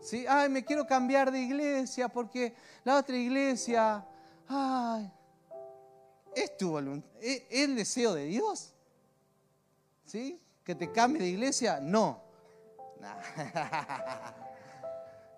[0.03, 0.25] ¿Sí?
[0.27, 4.05] Ay, me quiero cambiar de iglesia porque la otra iglesia,
[4.47, 5.09] ay,
[6.35, 8.73] es tu voluntad, es el deseo de Dios.
[10.05, 10.39] ¿Sí?
[10.63, 11.79] ¿Que te cambie de iglesia?
[11.81, 12.21] No.
[12.99, 13.15] Nah.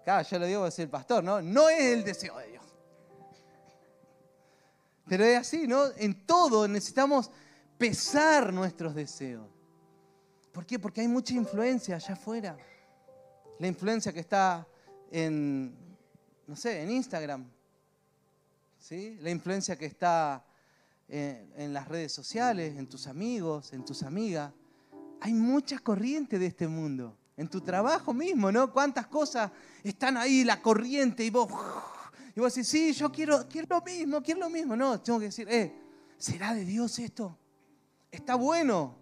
[0.06, 1.42] Claro, yo lo digo decir el pastor, ¿no?
[1.42, 2.64] No es el deseo de Dios.
[5.08, 5.88] Pero es así, ¿no?
[5.98, 7.32] En todo necesitamos
[7.80, 9.48] pesar nuestros deseos.
[10.52, 10.78] ¿Por qué?
[10.78, 12.56] Porque hay mucha influencia allá afuera.
[13.60, 14.68] La influencia que está
[15.12, 15.76] en,
[16.48, 17.46] no sé, en Instagram.
[18.80, 19.18] ¿Sí?
[19.22, 20.46] La influencia que está
[21.08, 24.52] en, en las redes sociales, en tus amigos, en tus amigas.
[25.22, 28.72] Hay mucha corriente de este mundo en tu trabajo mismo, ¿no?
[28.72, 29.52] Cuántas cosas
[29.84, 31.50] están ahí, la corriente, y vos,
[32.36, 34.76] y vos decís, sí, yo quiero, quiero lo mismo, quiero lo mismo.
[34.76, 35.74] No, tengo que decir, eh,
[36.18, 37.38] ¿será de Dios esto?
[38.12, 38.96] Está bueno,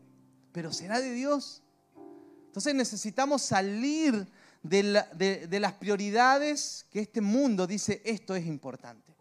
[0.52, 1.62] pero ¿será de Dios?
[2.48, 4.28] Entonces necesitamos salir
[4.64, 9.14] de, la, de, de las prioridades que este mundo dice, esto es importante.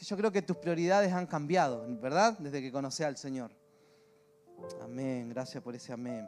[0.00, 2.38] Yo creo que tus prioridades han cambiado, ¿verdad?
[2.38, 3.54] Desde que conocí al Señor.
[4.82, 6.26] Amén, gracias por ese amén.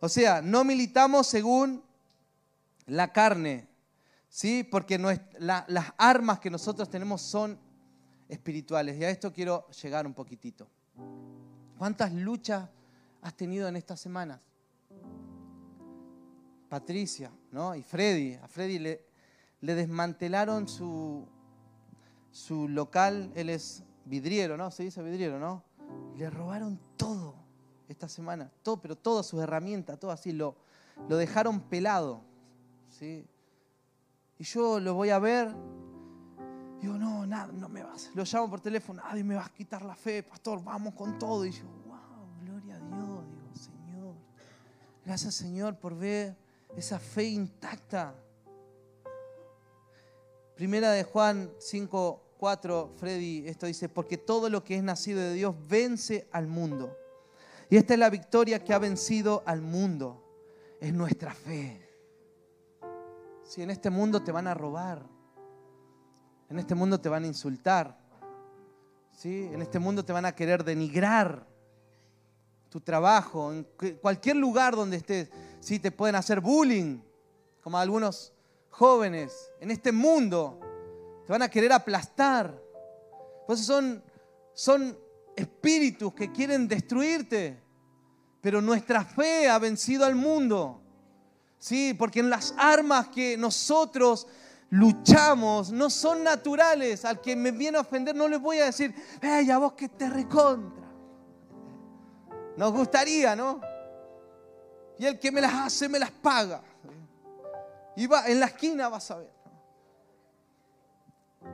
[0.00, 1.82] O sea, no militamos según
[2.86, 3.68] la carne,
[4.28, 4.62] ¿sí?
[4.62, 4.98] Porque
[5.38, 7.58] las armas que nosotros tenemos son
[8.28, 8.98] espirituales.
[8.98, 10.68] Y a esto quiero llegar un poquitito.
[11.78, 12.68] ¿Cuántas luchas
[13.22, 14.40] has tenido en estas semanas?
[16.74, 17.76] Patricia, ¿no?
[17.76, 18.34] Y Freddy.
[18.34, 19.00] A Freddy le,
[19.60, 21.24] desmantelaron su,
[22.32, 24.72] su local, él es vidriero, ¿no?
[24.72, 25.62] Se dice vidriero, ¿no?
[26.16, 27.36] Le robaron todo
[27.86, 30.56] esta semana, todo, pero todas sus herramientas, todo así, lo,
[31.08, 32.22] lo dejaron pelado.
[32.88, 33.24] ¿sí?
[34.40, 35.54] Y yo lo voy a ver,
[36.80, 38.10] digo, no, nada, no me vas.
[38.16, 41.46] Lo llamo por teléfono, nadie me va a quitar la fe, pastor, vamos con todo.
[41.46, 44.16] Y yo, wow, gloria a Dios, digo, Señor.
[45.04, 46.42] Gracias, Señor, por ver
[46.76, 48.14] esa fe intacta.
[50.54, 55.34] Primera de Juan 5, 4, Freddy, esto dice, porque todo lo que es nacido de
[55.34, 56.96] Dios vence al mundo.
[57.70, 60.22] Y esta es la victoria que ha vencido al mundo.
[60.80, 61.88] Es nuestra fe.
[63.42, 65.02] Si en este mundo te van a robar,
[66.48, 67.98] en este mundo te van a insultar,
[69.12, 69.48] ¿sí?
[69.52, 71.46] en este mundo te van a querer denigrar
[72.68, 73.66] tu trabajo, en
[74.00, 75.30] cualquier lugar donde estés,
[75.64, 75.78] ¿sí?
[75.78, 77.00] te pueden hacer bullying,
[77.62, 78.32] como algunos
[78.68, 80.60] jóvenes, en este mundo
[81.26, 82.60] te van a querer aplastar.
[83.46, 84.02] Pues son,
[84.52, 84.96] son
[85.34, 87.62] espíritus que quieren destruirte.
[88.42, 90.82] Pero nuestra fe ha vencido al mundo.
[91.58, 94.26] Sí, porque en las armas que nosotros
[94.68, 97.06] luchamos no son naturales.
[97.06, 99.88] Al que me viene a ofender no le voy a decir, ¡Ey, a vos que
[99.88, 100.84] te recontra!
[102.58, 103.60] Nos gustaría, ¿no?
[104.98, 106.62] Y el que me las hace, me las paga.
[107.96, 109.34] Y va, en la esquina vas a ver.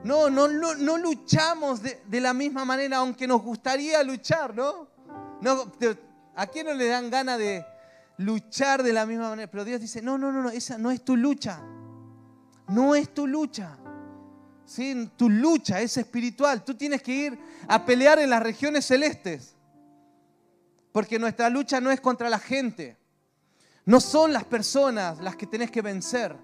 [0.05, 4.88] No, no, no, no luchamos de, la misma manera, aunque nos gustaría luchar, ¿no?
[5.40, 5.72] no
[6.37, 7.66] ¿A quién no le dan ganas de
[8.16, 9.50] luchar de la misma manera?
[9.50, 11.61] Pero Dios dice, no, no, no, no, esa no es tu lucha.
[12.68, 13.76] No es tu lucha.
[14.64, 15.11] ¿Sí?
[15.16, 16.64] Tu lucha es espiritual.
[16.64, 19.57] Tú tienes que ir a pelear en las regiones celestes.
[20.92, 22.96] Porque nuestra lucha no es contra la gente.
[23.87, 26.37] No son las personas las que tenés que vencer.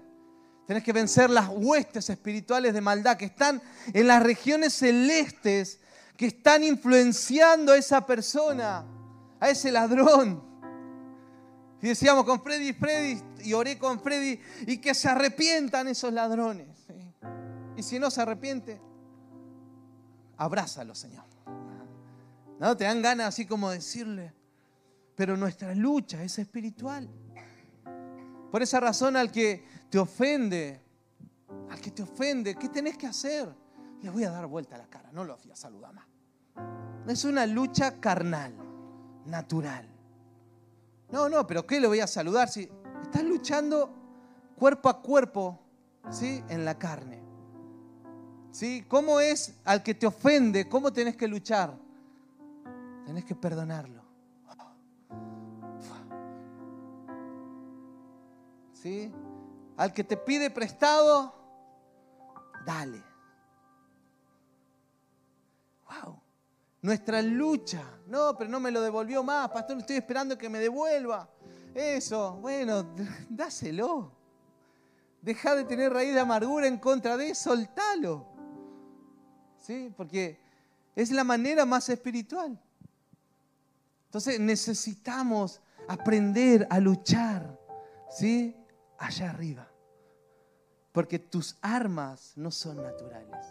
[0.65, 3.61] Tenés que vencer las huestes espirituales de maldad que están
[3.93, 5.79] en las regiones celestes,
[6.17, 8.85] que están influenciando a esa persona,
[9.39, 10.43] a ese ladrón.
[11.81, 16.67] Y decíamos con Freddy, Freddy, y oré con Freddy, y que se arrepientan esos ladrones.
[17.77, 18.81] Y si no se arrepiente,
[20.35, 21.23] abrázalo, Señor.
[22.59, 24.33] No, te dan ganas así como decirle,
[25.15, 27.07] pero nuestra lucha es espiritual.
[28.57, 30.81] Por esa razón al que te ofende,
[31.69, 33.47] al que te ofende, ¿qué tenés que hacer?
[34.01, 36.07] Le voy a dar vuelta a la cara, no lo voy a saludar más.
[37.07, 38.55] Es una lucha carnal,
[39.27, 39.87] natural.
[41.11, 42.67] No, no, pero ¿qué le voy a saludar si
[43.03, 43.93] estás luchando
[44.55, 45.59] cuerpo a cuerpo,
[46.09, 46.43] ¿sí?
[46.49, 47.21] En la carne.
[48.49, 48.85] ¿Sí?
[48.87, 50.67] ¿Cómo es al que te ofende?
[50.67, 51.77] ¿Cómo tenés que luchar?
[53.05, 54.06] Tenés que perdonarlo.
[59.77, 61.33] Al que te pide prestado,
[62.65, 63.03] dale.
[65.85, 66.19] Wow.
[66.81, 67.83] Nuestra lucha.
[68.07, 71.29] No, pero no me lo devolvió más, pastor, estoy esperando que me devuelva.
[71.73, 72.95] Eso, bueno,
[73.29, 74.11] dáselo.
[75.21, 78.25] Deja de tener raíz de amargura en contra de soltalo.
[79.59, 79.93] ¿Sí?
[79.95, 80.39] Porque
[80.95, 82.59] es la manera más espiritual.
[84.05, 87.59] Entonces necesitamos aprender a luchar,
[88.09, 88.56] ¿sí?
[88.97, 89.67] Allá arriba.
[90.91, 93.45] Porque tus armas no son naturales.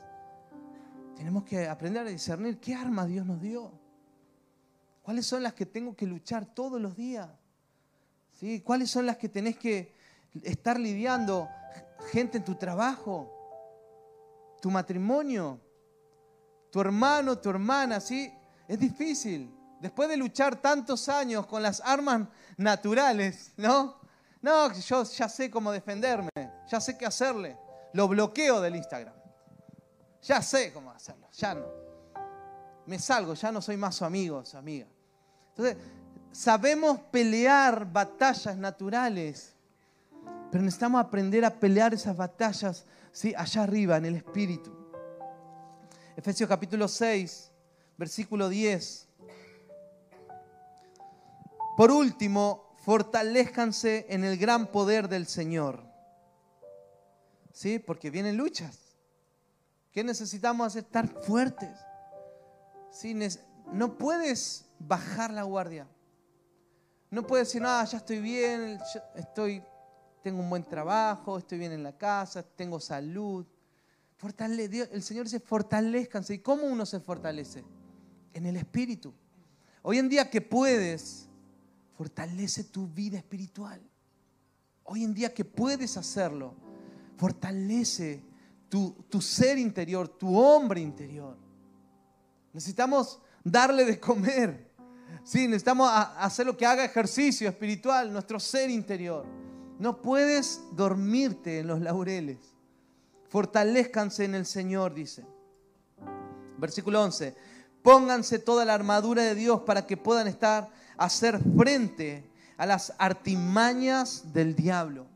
[1.17, 3.73] Tenemos que aprender a discernir qué armas Dios nos dio.
[5.03, 7.29] ¿Cuáles son las que tengo que luchar todos los días?
[8.33, 8.61] ¿Sí?
[8.61, 9.95] ¿Cuáles son las que tenés que
[10.43, 11.49] estar lidiando?
[12.11, 13.33] Gente en tu trabajo,
[14.61, 15.61] tu matrimonio,
[16.71, 18.33] tu hermano, tu hermana, ¿sí?
[18.69, 19.55] Es difícil.
[19.81, 23.97] Después de luchar tantos años con las armas naturales, ¿no?
[24.47, 26.31] No, yo ya sé cómo defenderme,
[26.69, 27.59] ya sé qué hacerle.
[27.95, 29.17] Lo bloqueo del Instagram.
[30.23, 31.67] Ya sé cómo hacerlo, ya no.
[32.87, 34.87] Me salgo, ya no soy más su amigo, su amiga.
[35.49, 35.77] Entonces,
[36.31, 39.53] sabemos pelear batallas naturales,
[40.53, 43.35] pero necesitamos aprender a pelear esas batallas ¿sí?
[43.37, 44.73] allá arriba, en el Espíritu.
[46.17, 47.51] Efesios capítulo 6,
[47.99, 49.09] versículo 10.
[51.77, 55.83] Por último, fortalezcanse en el gran poder del Señor.
[57.53, 57.81] ¿Sí?
[57.81, 58.97] Porque vienen luchas.
[59.91, 60.85] ¿Qué necesitamos hacer?
[60.85, 61.77] Estar fuertes.
[62.93, 63.13] ¿Sí?
[63.73, 65.89] No puedes bajar la guardia.
[67.11, 68.79] No puedes decir, no, ya estoy bien,
[69.17, 69.65] estoy,
[70.23, 73.45] tengo un buen trabajo, estoy bien en la casa, tengo salud.
[74.17, 76.35] Fortale, el Señor dice, fortalezcanse.
[76.35, 77.65] ¿Y cómo uno se fortalece?
[78.33, 79.13] En el Espíritu.
[79.83, 81.27] Hoy en día que puedes
[81.97, 83.81] fortalece tu vida espiritual.
[84.85, 86.55] Hoy en día que puedes hacerlo,
[87.17, 88.23] fortalece
[88.69, 91.37] tu, ser interior, tu hombre interior.
[92.53, 94.71] Necesitamos darle de comer.
[95.25, 99.27] Sí, necesitamos hacer lo que haga ejercicio espiritual, nuestro ser interior.
[99.79, 102.39] No puedes dormirte en los laureles.
[103.29, 105.25] Fortalezcanse en el Señor, dice.
[106.59, 107.35] Versículo 11.
[107.83, 114.33] Pónganse toda la armadura de Dios para que puedan estar hacer frente a las artimañas
[114.33, 115.07] del diablo.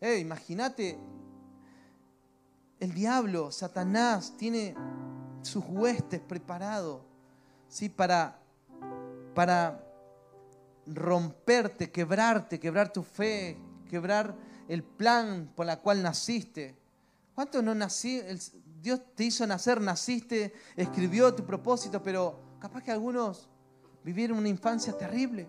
[0.00, 0.98] Eh, imagínate,
[2.80, 4.74] el diablo, Satanás, tiene
[5.42, 7.02] sus huestes preparados
[7.68, 7.88] ¿sí?
[7.88, 8.38] para,
[9.34, 9.84] para
[10.86, 14.36] romperte, quebrarte, quebrar tu fe, quebrar
[14.68, 16.76] el plan por el cual naciste.
[17.34, 18.22] ¿Cuántos no nací?
[18.80, 23.47] Dios te hizo nacer, naciste, escribió tu propósito, pero capaz que algunos
[24.08, 25.46] vivieron una infancia terrible,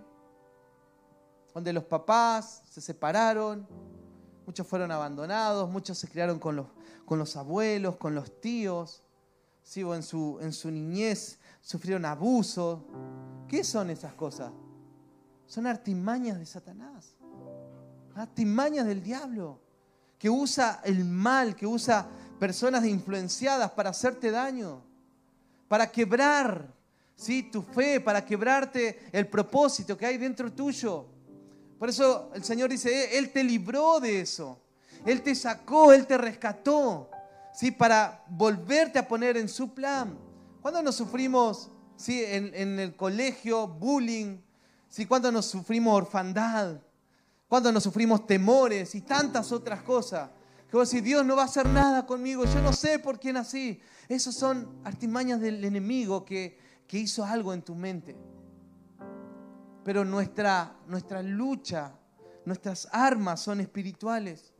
[1.53, 3.65] donde los papás se separaron,
[4.45, 6.67] muchos fueron abandonados, muchos se criaron con los,
[7.05, 9.01] con los abuelos, con los tíos,
[9.63, 9.79] ¿sí?
[9.79, 12.85] en, su, en su niñez sufrieron abuso.
[13.47, 14.51] ¿Qué son esas cosas?
[15.45, 17.15] Son artimañas de Satanás,
[18.13, 19.61] artimañas del diablo,
[20.17, 24.81] que usa el mal, que usa personas influenciadas para hacerte daño,
[25.69, 26.77] para quebrar
[27.19, 27.43] ¿sí?
[27.43, 31.05] tu fe, para quebrarte el propósito que hay dentro tuyo,
[31.77, 34.61] Por eso el Señor dice, Él te libró de eso.
[35.05, 37.09] Él te sacó, Él te rescató,
[37.53, 37.71] ¿sí?
[37.71, 40.17] Para volverte a poner en su plan.
[40.61, 42.21] ¿Cuándo nos sufrimos, ¿sí?
[42.25, 44.41] En, el colegio, bullying,
[44.89, 45.05] ¿sí?
[45.05, 46.81] ¿Cuándo nos sufrimos orfandad?
[47.47, 50.29] ¿Cuándo nos sufrimos temores y tantas otras cosas?
[50.69, 53.31] Que vos decís, Dios no va a hacer nada conmigo, yo no sé por qué
[53.31, 53.79] nací.
[54.09, 58.17] Esas son artimañas del enemigo que, que hizo algo en tu mente.
[59.85, 61.93] Pero nuestra, nuestra lucha,
[62.45, 64.53] nuestras armas son espirituales.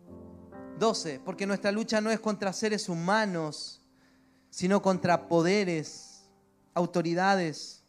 [0.78, 3.82] 12, porque nuestra lucha no es contra seres humanos,
[4.50, 6.30] sino contra poderes,
[6.76, 7.84] autoridades,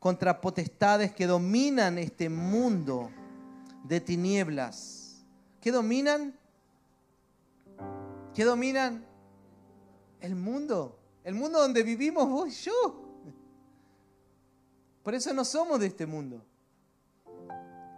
[0.00, 3.10] contra potestades que dominan este mundo
[3.84, 5.24] de tinieblas.
[5.60, 6.34] ¿Qué dominan?
[8.34, 9.06] ¿Qué dominan?
[10.20, 10.98] El mundo.
[11.22, 13.03] El mundo donde vivimos vos y yo.
[15.04, 16.42] Por eso no somos de este mundo.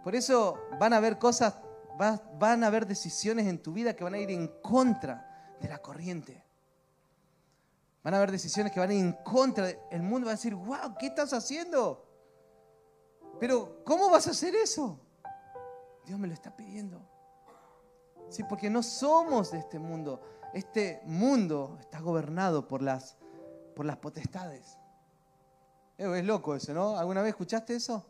[0.03, 1.55] Por eso van a haber cosas,
[1.97, 5.79] van a haber decisiones en tu vida que van a ir en contra de la
[5.79, 6.43] corriente.
[8.03, 9.69] Van a haber decisiones que van a ir en contra.
[9.89, 12.05] El mundo va a decir, wow, ¿qué estás haciendo?
[13.39, 14.99] Pero, ¿cómo vas a hacer eso?
[16.05, 17.01] Dios me lo está pidiendo.
[18.29, 20.21] Sí, porque no somos de este mundo.
[20.53, 23.15] Este mundo está gobernado por las,
[23.75, 24.77] por las potestades.
[25.97, 26.97] Es loco eso, ¿no?
[26.97, 28.05] ¿Alguna vez escuchaste eso?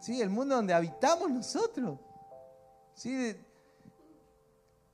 [0.00, 1.98] Sí, el mundo donde habitamos nosotros.
[2.94, 3.36] Sí,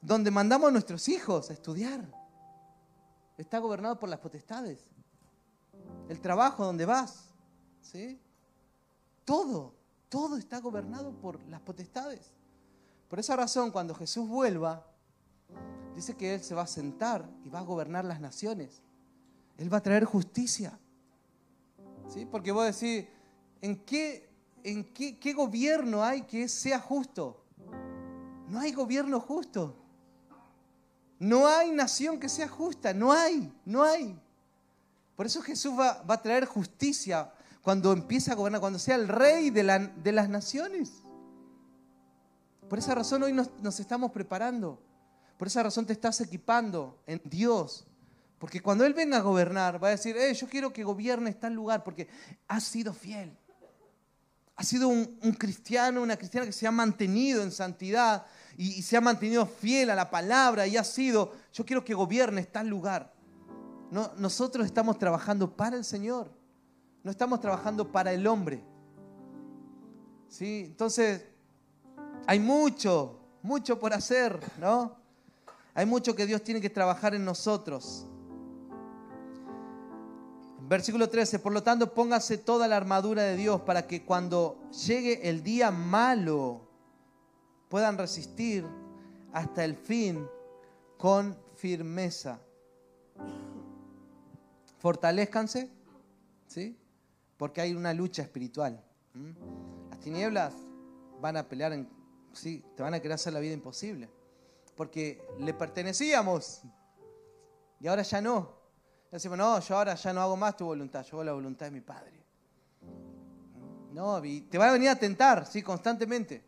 [0.01, 2.05] donde mandamos a nuestros hijos a estudiar.
[3.37, 4.91] Está gobernado por las potestades.
[6.09, 7.29] El trabajo donde vas.
[7.81, 8.21] ¿Sí?
[9.25, 9.75] Todo,
[10.09, 12.33] todo está gobernado por las potestades.
[13.09, 14.87] Por esa razón, cuando Jesús vuelva,
[15.95, 18.83] dice que Él se va a sentar y va a gobernar las naciones.
[19.57, 20.79] Él va a traer justicia.
[22.09, 22.25] ¿Sí?
[22.25, 23.07] Porque vos decís,
[23.61, 24.29] ¿en qué,
[24.65, 27.45] en qué, qué gobierno hay que sea justo?
[28.49, 29.77] No hay gobierno justo.
[31.19, 32.95] No hay nación que sea justa.
[32.95, 34.19] No hay, no hay.
[35.17, 39.51] Por eso Jesús va, a traer justicia cuando empieza a gobernar, cuando sea el rey
[39.51, 41.03] de, las naciones.
[42.69, 44.81] Por esa razón hoy nos, estamos preparando.
[45.37, 47.85] Por esa razón te estás equipando en Dios
[48.39, 51.55] porque cuando Él venga a gobernar, va a decir, eh, yo quiero que gobierne tal
[51.55, 52.09] lugar, porque
[52.47, 53.37] ha sido fiel.
[54.55, 59.01] Ha sido un, cristiano, una cristiana que se ha mantenido en santidad y, se ha
[59.01, 63.13] mantenido fiel a la palabra y ha sido, yo quiero que gobierne tal lugar.
[63.91, 66.33] No, nosotros estamos trabajando para el Señor,
[67.05, 68.65] no estamos trabajando para el hombre.
[70.29, 70.65] ¿Sí?
[70.67, 71.25] Entonces,
[72.27, 74.97] hay mucho, mucho por hacer, ¿no?
[75.73, 78.07] Hay mucho que Dios tiene que trabajar en nosotros.
[80.69, 85.27] Versículo 13, por lo tanto póngase toda la armadura de Dios para que cuando llegue
[85.27, 86.69] el día malo
[87.71, 88.67] puedan resistir
[89.33, 90.29] hasta el fin
[90.99, 92.39] con firmeza.
[94.77, 95.71] Fortalezcanse,
[96.47, 96.77] ¿sí?
[97.39, 98.85] Porque hay una lucha espiritual.
[99.89, 100.53] Las tinieblas
[101.19, 101.89] van a pelear, en,
[102.35, 102.63] ¿sí?
[102.77, 104.11] Te van a querer hacer la vida imposible.
[104.77, 106.61] Porque le pertenecíamos
[107.81, 108.58] y ahora ya no.
[109.11, 111.73] Decimos, no, yo ahora ya no hago más tu voluntad, yo hago la voluntad de
[111.73, 112.19] mi Padre.
[113.93, 116.45] No, te va a venir a tentar, sí, constantemente.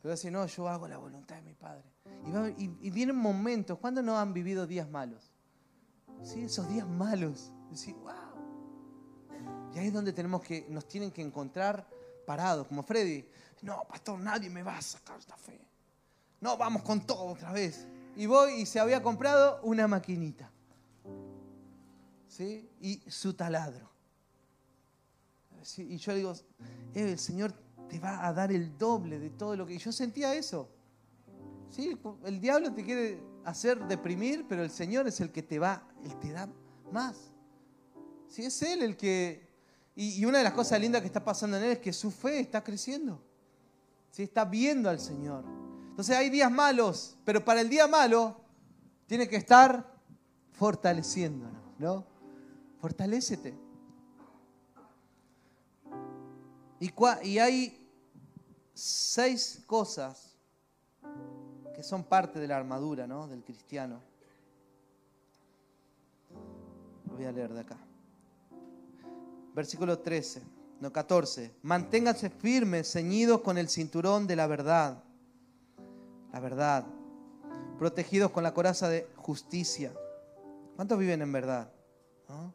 [0.00, 1.82] Pero decir, no, yo hago la voluntad de mi Padre.
[2.56, 5.32] Y, vienen momentos, ¿cuándo no han vivido días malos?
[6.22, 7.52] Sí, esos días malos.
[7.70, 8.12] Decir, wow.
[9.74, 11.88] Y ahí es donde tenemos que, nos tienen que encontrar
[12.24, 13.28] parados, como Freddy.
[13.62, 15.60] No, pastor, nadie me va a sacar esta fe.
[16.40, 17.88] No, vamos con todo otra vez.
[18.14, 20.52] Y voy y se había comprado una maquinita
[22.44, 23.88] y su taladro.
[25.76, 26.32] Y yo digo,
[26.94, 27.52] eh, el Señor
[27.88, 29.78] te va a dar el doble de todo lo que...
[29.78, 30.68] yo sentía eso.
[31.70, 31.98] ¿Sí?
[32.24, 36.18] El diablo te quiere hacer deprimir, pero el Señor es el que te va, Él
[36.18, 36.48] te da
[36.92, 37.16] más.
[38.28, 38.44] ¿Sí?
[38.44, 39.46] Es Él el que...
[39.96, 42.40] Y, una de las cosas lindas que está pasando en Él es que su fe
[42.40, 43.20] está creciendo.
[44.10, 44.22] ¿Sí?
[44.22, 45.44] Está viendo al Señor.
[45.90, 48.40] Entonces hay días malos, pero para el día malo
[49.06, 49.92] tiene que estar
[50.52, 52.17] fortaleciéndonos, ¿no?
[52.80, 53.68] Fortalécete.
[56.80, 57.90] Y, hay
[58.72, 60.36] seis cosas
[61.74, 63.26] que son parte de la armadura ¿no?
[63.26, 64.00] del cristiano.
[67.06, 67.76] Lo voy a leer de acá.
[69.54, 70.42] Versículo 13,
[70.80, 71.52] no 14.
[71.62, 75.02] Manténganse firmes, ceñidos con el cinturón de la verdad.
[76.32, 76.86] La verdad.
[77.76, 79.92] Protegidos con la coraza de justicia.
[80.76, 81.72] ¿Cuántos viven en verdad?
[82.28, 82.54] ¿No?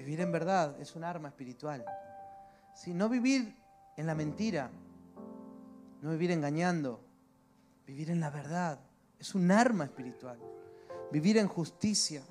[0.00, 1.84] Vivir en verdad es un arma espiritual.
[2.74, 3.54] Si no vivir
[3.98, 4.70] en la mentira.
[6.00, 7.04] no vivir engañando,
[7.86, 8.80] vivir en la verdad.
[9.18, 10.38] Es un arma espiritual.
[11.12, 12.22] Vivir en justicia,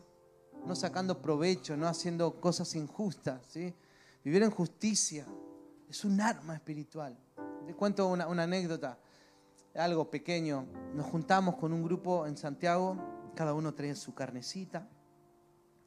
[0.65, 3.45] no sacando provecho, no haciendo cosas injustas.
[3.49, 3.71] ¿sí?
[4.23, 5.27] Vivir en justicia
[5.87, 7.15] es un arma espiritual.
[7.67, 8.97] Te cuento una, anécdota,
[9.75, 10.65] algo pequeño.
[10.95, 12.97] Nos juntamos con un grupo en Santiago,
[13.35, 14.89] cada uno traía su carnecita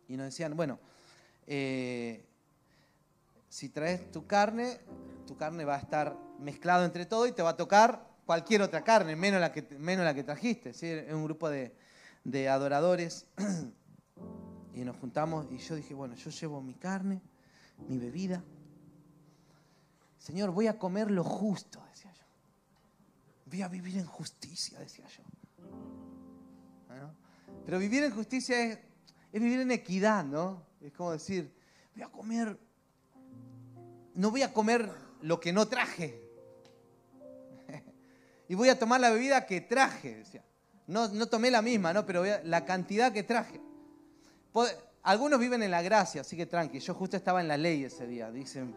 [0.06, 0.78] y nos decían, bueno,
[1.46, 2.24] eh,
[3.48, 4.80] si traes tu carne,
[5.26, 8.82] tu carne va a estar mezclado entre todo y te va a tocar cualquier otra
[8.82, 10.72] carne, menos la que, menos la que trajiste.
[10.72, 10.86] ¿sí?
[10.86, 11.74] Es un grupo de,
[12.24, 13.26] de adoradores
[14.74, 17.20] y nos juntamos y yo dije, bueno, yo llevo mi carne,
[17.88, 18.42] mi bebida.
[20.18, 22.24] Señor, voy a comer lo justo, decía yo.
[23.46, 25.22] Voy a vivir en justicia, decía yo.
[27.64, 28.78] Pero vivir en justicia es,
[29.32, 30.62] es vivir en equidad, ¿no?
[30.82, 31.52] Es como decir,
[31.94, 32.58] voy a comer,
[34.14, 36.20] no voy a comer lo que no traje.
[38.48, 40.44] y voy a tomar la bebida que traje, decía.
[40.86, 42.04] No, no tomé la misma, ¿no?
[42.04, 43.60] Pero la cantidad que traje.
[45.04, 46.80] Algunos viven en la gracia, así que tranqui.
[46.80, 48.30] Yo justo estaba en la ley ese día.
[48.30, 48.74] Dicen,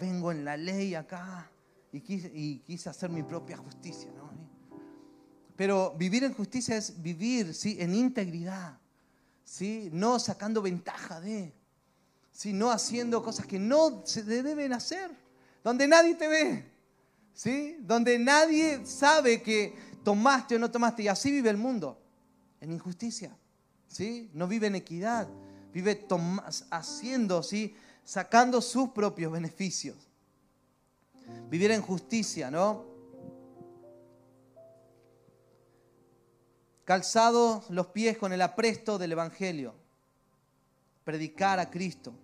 [0.00, 1.50] vengo en la ley acá
[1.92, 4.10] y quise, hacer mi propia justicia.
[4.16, 4.30] ¿no?
[5.56, 7.76] Pero vivir en justicia es vivir ¿sí?
[7.78, 8.78] en integridad,
[9.44, 9.88] ¿sí?
[9.92, 11.52] no sacando ventaja de,
[12.32, 12.52] ¿sí?
[12.52, 15.10] no haciendo cosas que no se deben hacer,
[15.62, 16.72] donde nadie te ve,
[17.32, 17.76] ¿sí?
[17.80, 21.04] donde nadie sabe que tomaste o no tomaste.
[21.04, 21.98] Y así vive el mundo,
[22.60, 23.36] en injusticia.
[23.88, 24.30] ¿sí?
[24.34, 25.28] No vive en equidad,
[25.72, 26.06] vive
[26.70, 27.76] haciendo, ¿sí?
[28.04, 29.96] sacando sus propios beneficios.
[31.48, 32.93] Vivir en justicia, ¿no?
[36.84, 39.74] Calzados los pies con el apresto del Evangelio.
[41.04, 42.14] Predicar a Cristo.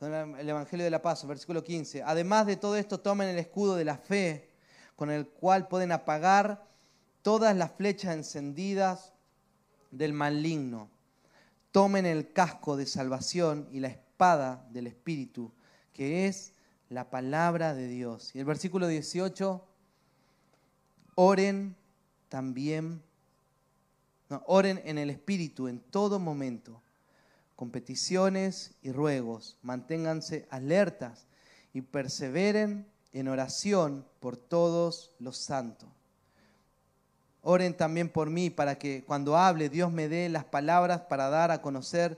[0.00, 2.02] El Evangelio de la Paz, versículo 15.
[2.02, 4.50] Además de todo esto, tomen el escudo de la fe,
[4.96, 6.64] con el cual pueden apagar
[7.22, 9.12] todas las flechas encendidas
[9.90, 10.88] del maligno.
[11.72, 15.52] Tomen el casco de salvación y la espada del Espíritu,
[15.92, 16.52] que es
[16.90, 18.34] la palabra de Dios.
[18.34, 19.67] Y el versículo 18,
[21.20, 21.74] oren
[22.28, 23.02] también,
[24.46, 26.80] oren en el Espíritu en todo momento,
[27.56, 31.26] con peticiones y ruegos, manténganse alertas
[31.72, 35.88] y perseveren en oración por todos los santos.
[37.42, 41.50] Oren también por mí para que cuando hable Dios me dé las palabras para dar
[41.50, 42.16] a conocer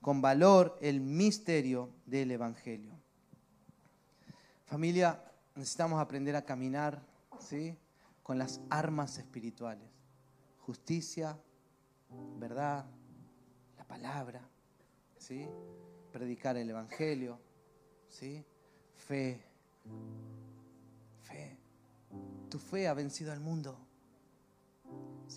[0.00, 2.92] con valor el misterio del Evangelio.
[4.64, 5.22] Familia,
[5.54, 7.02] necesitamos aprender a caminar
[7.40, 7.76] ¿sí?
[8.28, 9.88] Con las armas espirituales.
[10.58, 11.34] Justicia,
[12.38, 12.84] verdad,
[13.78, 14.46] la palabra,
[15.16, 15.48] ¿sí?
[16.12, 17.38] predicar el Evangelio,
[18.06, 18.44] ¿sí?
[18.98, 19.40] fe,
[21.22, 21.56] fe.
[22.50, 23.78] Tu fe ha vencido al mundo.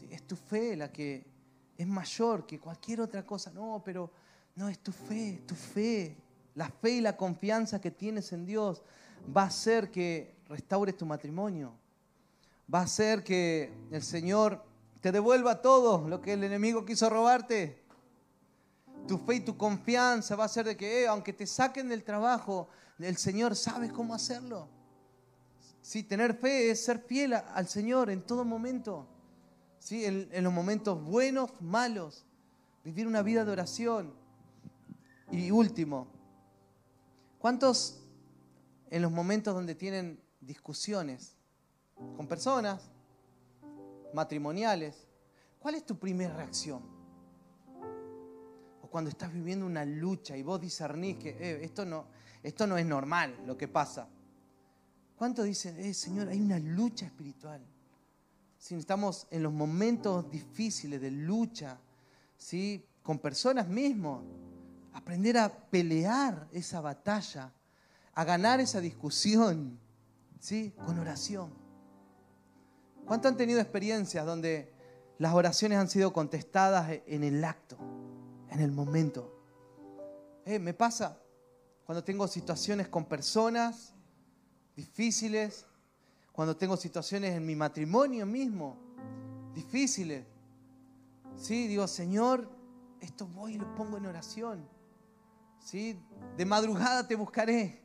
[0.09, 1.25] Es tu fe la que
[1.77, 3.51] es mayor que cualquier otra cosa.
[3.51, 4.11] No, pero
[4.53, 6.17] no, es tu fe, tu fe.
[6.55, 8.83] La fe y la confianza que tienes en Dios
[9.33, 11.79] va a hacer que restaures tu matrimonio.
[12.73, 14.63] Va a hacer que el Señor
[15.01, 17.83] te devuelva todo lo que el enemigo quiso robarte.
[19.07, 22.03] Tu fe y tu confianza va a hacer de que, eh, aunque te saquen del
[22.03, 22.69] trabajo,
[22.99, 24.69] el Señor sabe cómo hacerlo.
[25.81, 29.07] Sí, tener fe es ser fiel al Señor en todo momento.
[29.89, 32.23] En, los momentos buenos, malos,
[32.83, 34.13] vivir una vida de oración.
[35.31, 36.07] Y último,
[37.39, 38.03] ¿cuántos
[38.91, 41.40] en los momentos donde tienen discusiones
[42.15, 42.89] con personas
[44.13, 45.07] matrimoniales,
[45.59, 46.81] cuál es tu primera reacción?
[48.81, 52.05] O cuando estás viviendo una lucha y vos discernís que eh, esto, no,
[52.43, 54.07] esto no es normal lo que pasa.
[55.15, 57.61] ¿Cuántos dicen, eh, Señor, hay una lucha espiritual?
[58.61, 61.79] si estamos en los momentos difíciles de lucha,
[62.37, 62.85] ¿sí?
[63.01, 64.23] con personas mismos,
[64.93, 67.51] aprender a pelear esa batalla,
[68.13, 69.79] a ganar esa discusión,
[70.39, 70.75] ¿sí?
[70.85, 71.51] con oración.
[73.11, 74.71] ¿Cuánto han tenido experiencias donde
[75.17, 77.77] las oraciones han sido contestadas en el acto,
[78.49, 79.37] en el momento?
[80.45, 81.21] Eh, me pasa
[81.85, 83.93] cuando tengo situaciones con personas
[84.77, 85.65] difíciles,
[86.31, 88.77] cuando tengo situaciones en mi matrimonio mismo,
[89.53, 90.23] difíciles.
[91.35, 92.49] Sí, digo, Señor,
[93.01, 94.65] esto voy y lo pongo en oración.
[95.59, 95.99] ¿Sí?
[96.37, 97.80] De madrugada te buscaré.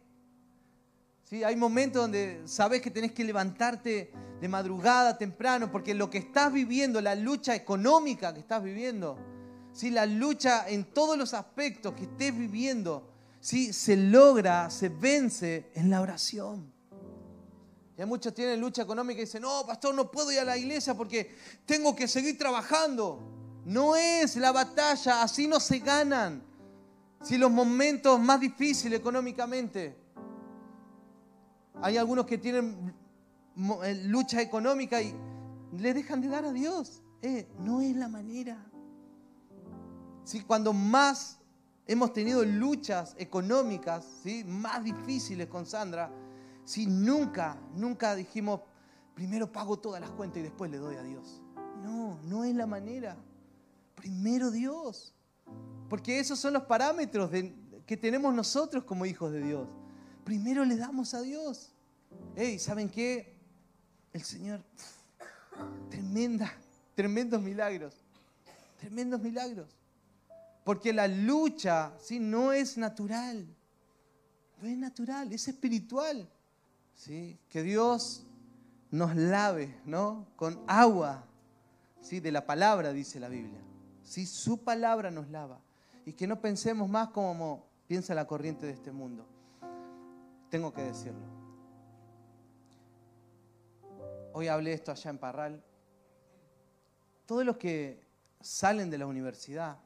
[1.29, 1.43] ¿Sí?
[1.43, 6.53] Hay momentos donde sabes que tenés que levantarte de madrugada temprano porque lo que estás
[6.53, 9.18] viviendo, la lucha económica que estás viviendo,
[9.72, 9.91] ¿sí?
[9.91, 13.11] la lucha en todos los aspectos que estés viviendo,
[13.41, 13.72] ¿sí?
[13.72, 16.72] se logra, se vence en la oración.
[17.97, 20.95] Ya muchos tienen lucha económica y dicen, no, pastor, no puedo ir a la iglesia
[20.95, 23.18] porque tengo que seguir trabajando.
[23.64, 26.41] No es la batalla, así no se ganan.
[27.20, 30.05] Si los momentos más difíciles económicamente,
[31.83, 32.95] hay algunos que tienen
[33.85, 35.14] eh, lucha económica y
[35.72, 37.03] le dejan de dar a Dios.
[37.22, 38.64] Eh, no es la manera.
[40.24, 41.39] Si Cuando más
[41.87, 44.45] hemos tenido luchas económicas ¿sí?
[44.45, 46.11] más difíciles con Sandra,
[46.64, 48.61] si nunca, nunca dijimos,
[49.14, 51.41] primero pago todas las cuentas y después le doy a Dios.
[51.83, 53.16] No, no es la manera.
[53.95, 55.14] Primero Dios.
[55.89, 57.31] Porque esos son los parámetros
[57.87, 59.68] que tenemos nosotros como hijos de Dios.
[60.27, 61.70] Primero le damos a Dios.
[62.35, 63.39] Hey, ¿saben qué?
[64.12, 64.61] El Señor,
[65.89, 66.53] tremenda,
[66.97, 67.95] tremendos milagros.
[68.81, 69.68] Tremendos milagros.
[70.64, 72.18] Porque la lucha, ¿sí?
[72.18, 73.47] No es natural.
[74.61, 76.29] No es natural, es espiritual.
[76.97, 77.39] ¿sí?
[77.49, 78.24] que Dios
[78.91, 80.27] nos lave ¿no?
[80.35, 81.24] con agua
[82.01, 82.18] ¿sí?
[82.18, 83.61] de la palabra, dice la Biblia.
[84.03, 84.27] ¿sí?
[84.27, 85.61] Su palabra nos lava.
[86.05, 89.36] Y que no pensemos más como piensa la corriente de este mundo.
[90.51, 91.26] Tengo que decirlo.
[94.32, 95.64] Hoy hablé esto allá en Parral.
[97.26, 98.07] Todos los que
[98.40, 99.78] salen de la universidad,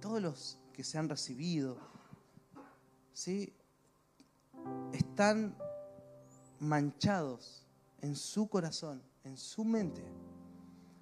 [0.00, 1.78] todos los que se han recibido,
[3.12, 3.52] ¿sí?
[4.92, 5.56] están
[6.60, 7.66] manchados
[8.02, 10.04] en su corazón, en su mente,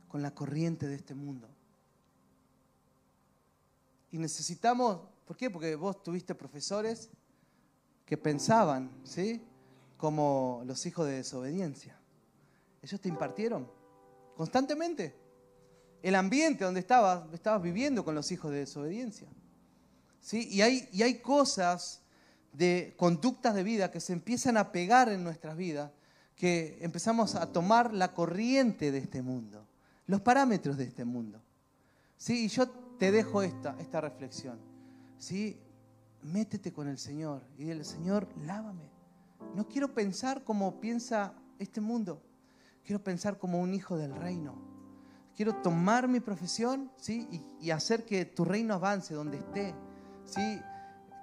[0.08, 1.48] con la corriente de este mundo.
[4.10, 5.50] Y necesitamos, ¿por qué?
[5.50, 7.10] Porque vos tuviste profesores
[8.16, 9.42] pensaban, ¿sí?
[9.96, 11.98] Como los hijos de desobediencia.
[12.82, 13.68] Ellos te impartieron
[14.36, 15.14] constantemente.
[16.02, 19.28] El ambiente donde estabas, viviendo con los hijos de desobediencia.
[20.20, 20.48] ¿Sí?
[20.50, 22.02] Y, hay, y hay cosas
[22.52, 25.90] de conductas de vida que se empiezan a pegar en nuestras vidas,
[26.36, 29.66] que empezamos a tomar la corriente de este mundo,
[30.06, 31.40] los parámetros de este mundo.
[32.16, 32.44] ¿Sí?
[32.44, 34.58] Y yo te dejo esta, esta reflexión.
[35.18, 35.58] ¿Sí?
[36.24, 38.90] Métete con el Señor y dile, Señor, lávame.
[39.54, 42.22] No quiero pensar como piensa este mundo.
[42.82, 44.56] Quiero pensar como un hijo del reino.
[45.36, 47.28] Quiero tomar mi profesión ¿sí?
[47.30, 49.74] y, y hacer que tu reino avance donde esté.
[50.24, 50.60] ¿sí?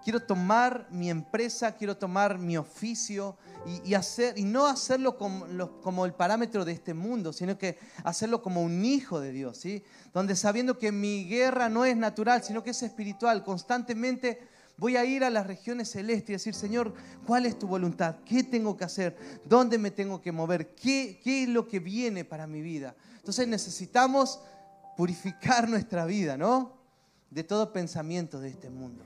[0.04, 3.38] quiero tomar mi empresa, quiero tomar mi oficio
[3.86, 8.62] y, hacer, y no hacerlo como, el parámetro de este mundo, sino que hacerlo como
[8.62, 9.84] un hijo de Dios, ¿sí?
[10.14, 14.48] Donde sabiendo que mi guerra no es natural, sino que es espiritual, constantemente
[14.82, 16.96] voy a ir a las regiones celestes y decir, Señor,
[17.28, 18.16] ¿cuál es tu voluntad?
[18.26, 19.16] ¿Qué tengo que hacer?
[19.46, 20.74] ¿Dónde me tengo que mover?
[20.74, 22.96] ¿Qué, es lo que viene para mi vida?
[23.18, 24.42] Entonces necesitamos
[24.98, 26.80] purificar nuestra vida, ¿no?
[27.30, 29.04] De todo pensamiento de este mundo.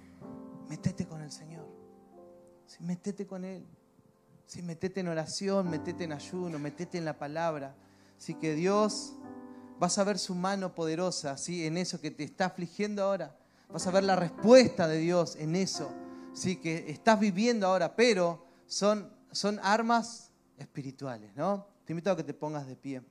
[0.70, 1.68] Metete con el Señor.
[2.68, 3.66] Sí, metete con Él.
[4.46, 7.76] Sí, metete en oración, metete en ayuno, metete en la palabra.
[8.18, 9.18] Así que Dios,
[9.78, 11.66] vas a ver su mano poderosa ¿sí?
[11.66, 13.36] en eso que te está afligiendo ahora.
[13.70, 15.92] Vas a ver la respuesta de Dios en eso
[16.34, 16.58] ¿sí?
[16.58, 21.36] que estás viviendo ahora, pero son, son armas espirituales.
[21.36, 21.68] ¿no?
[21.86, 23.02] Te invito a que te pongas de pie.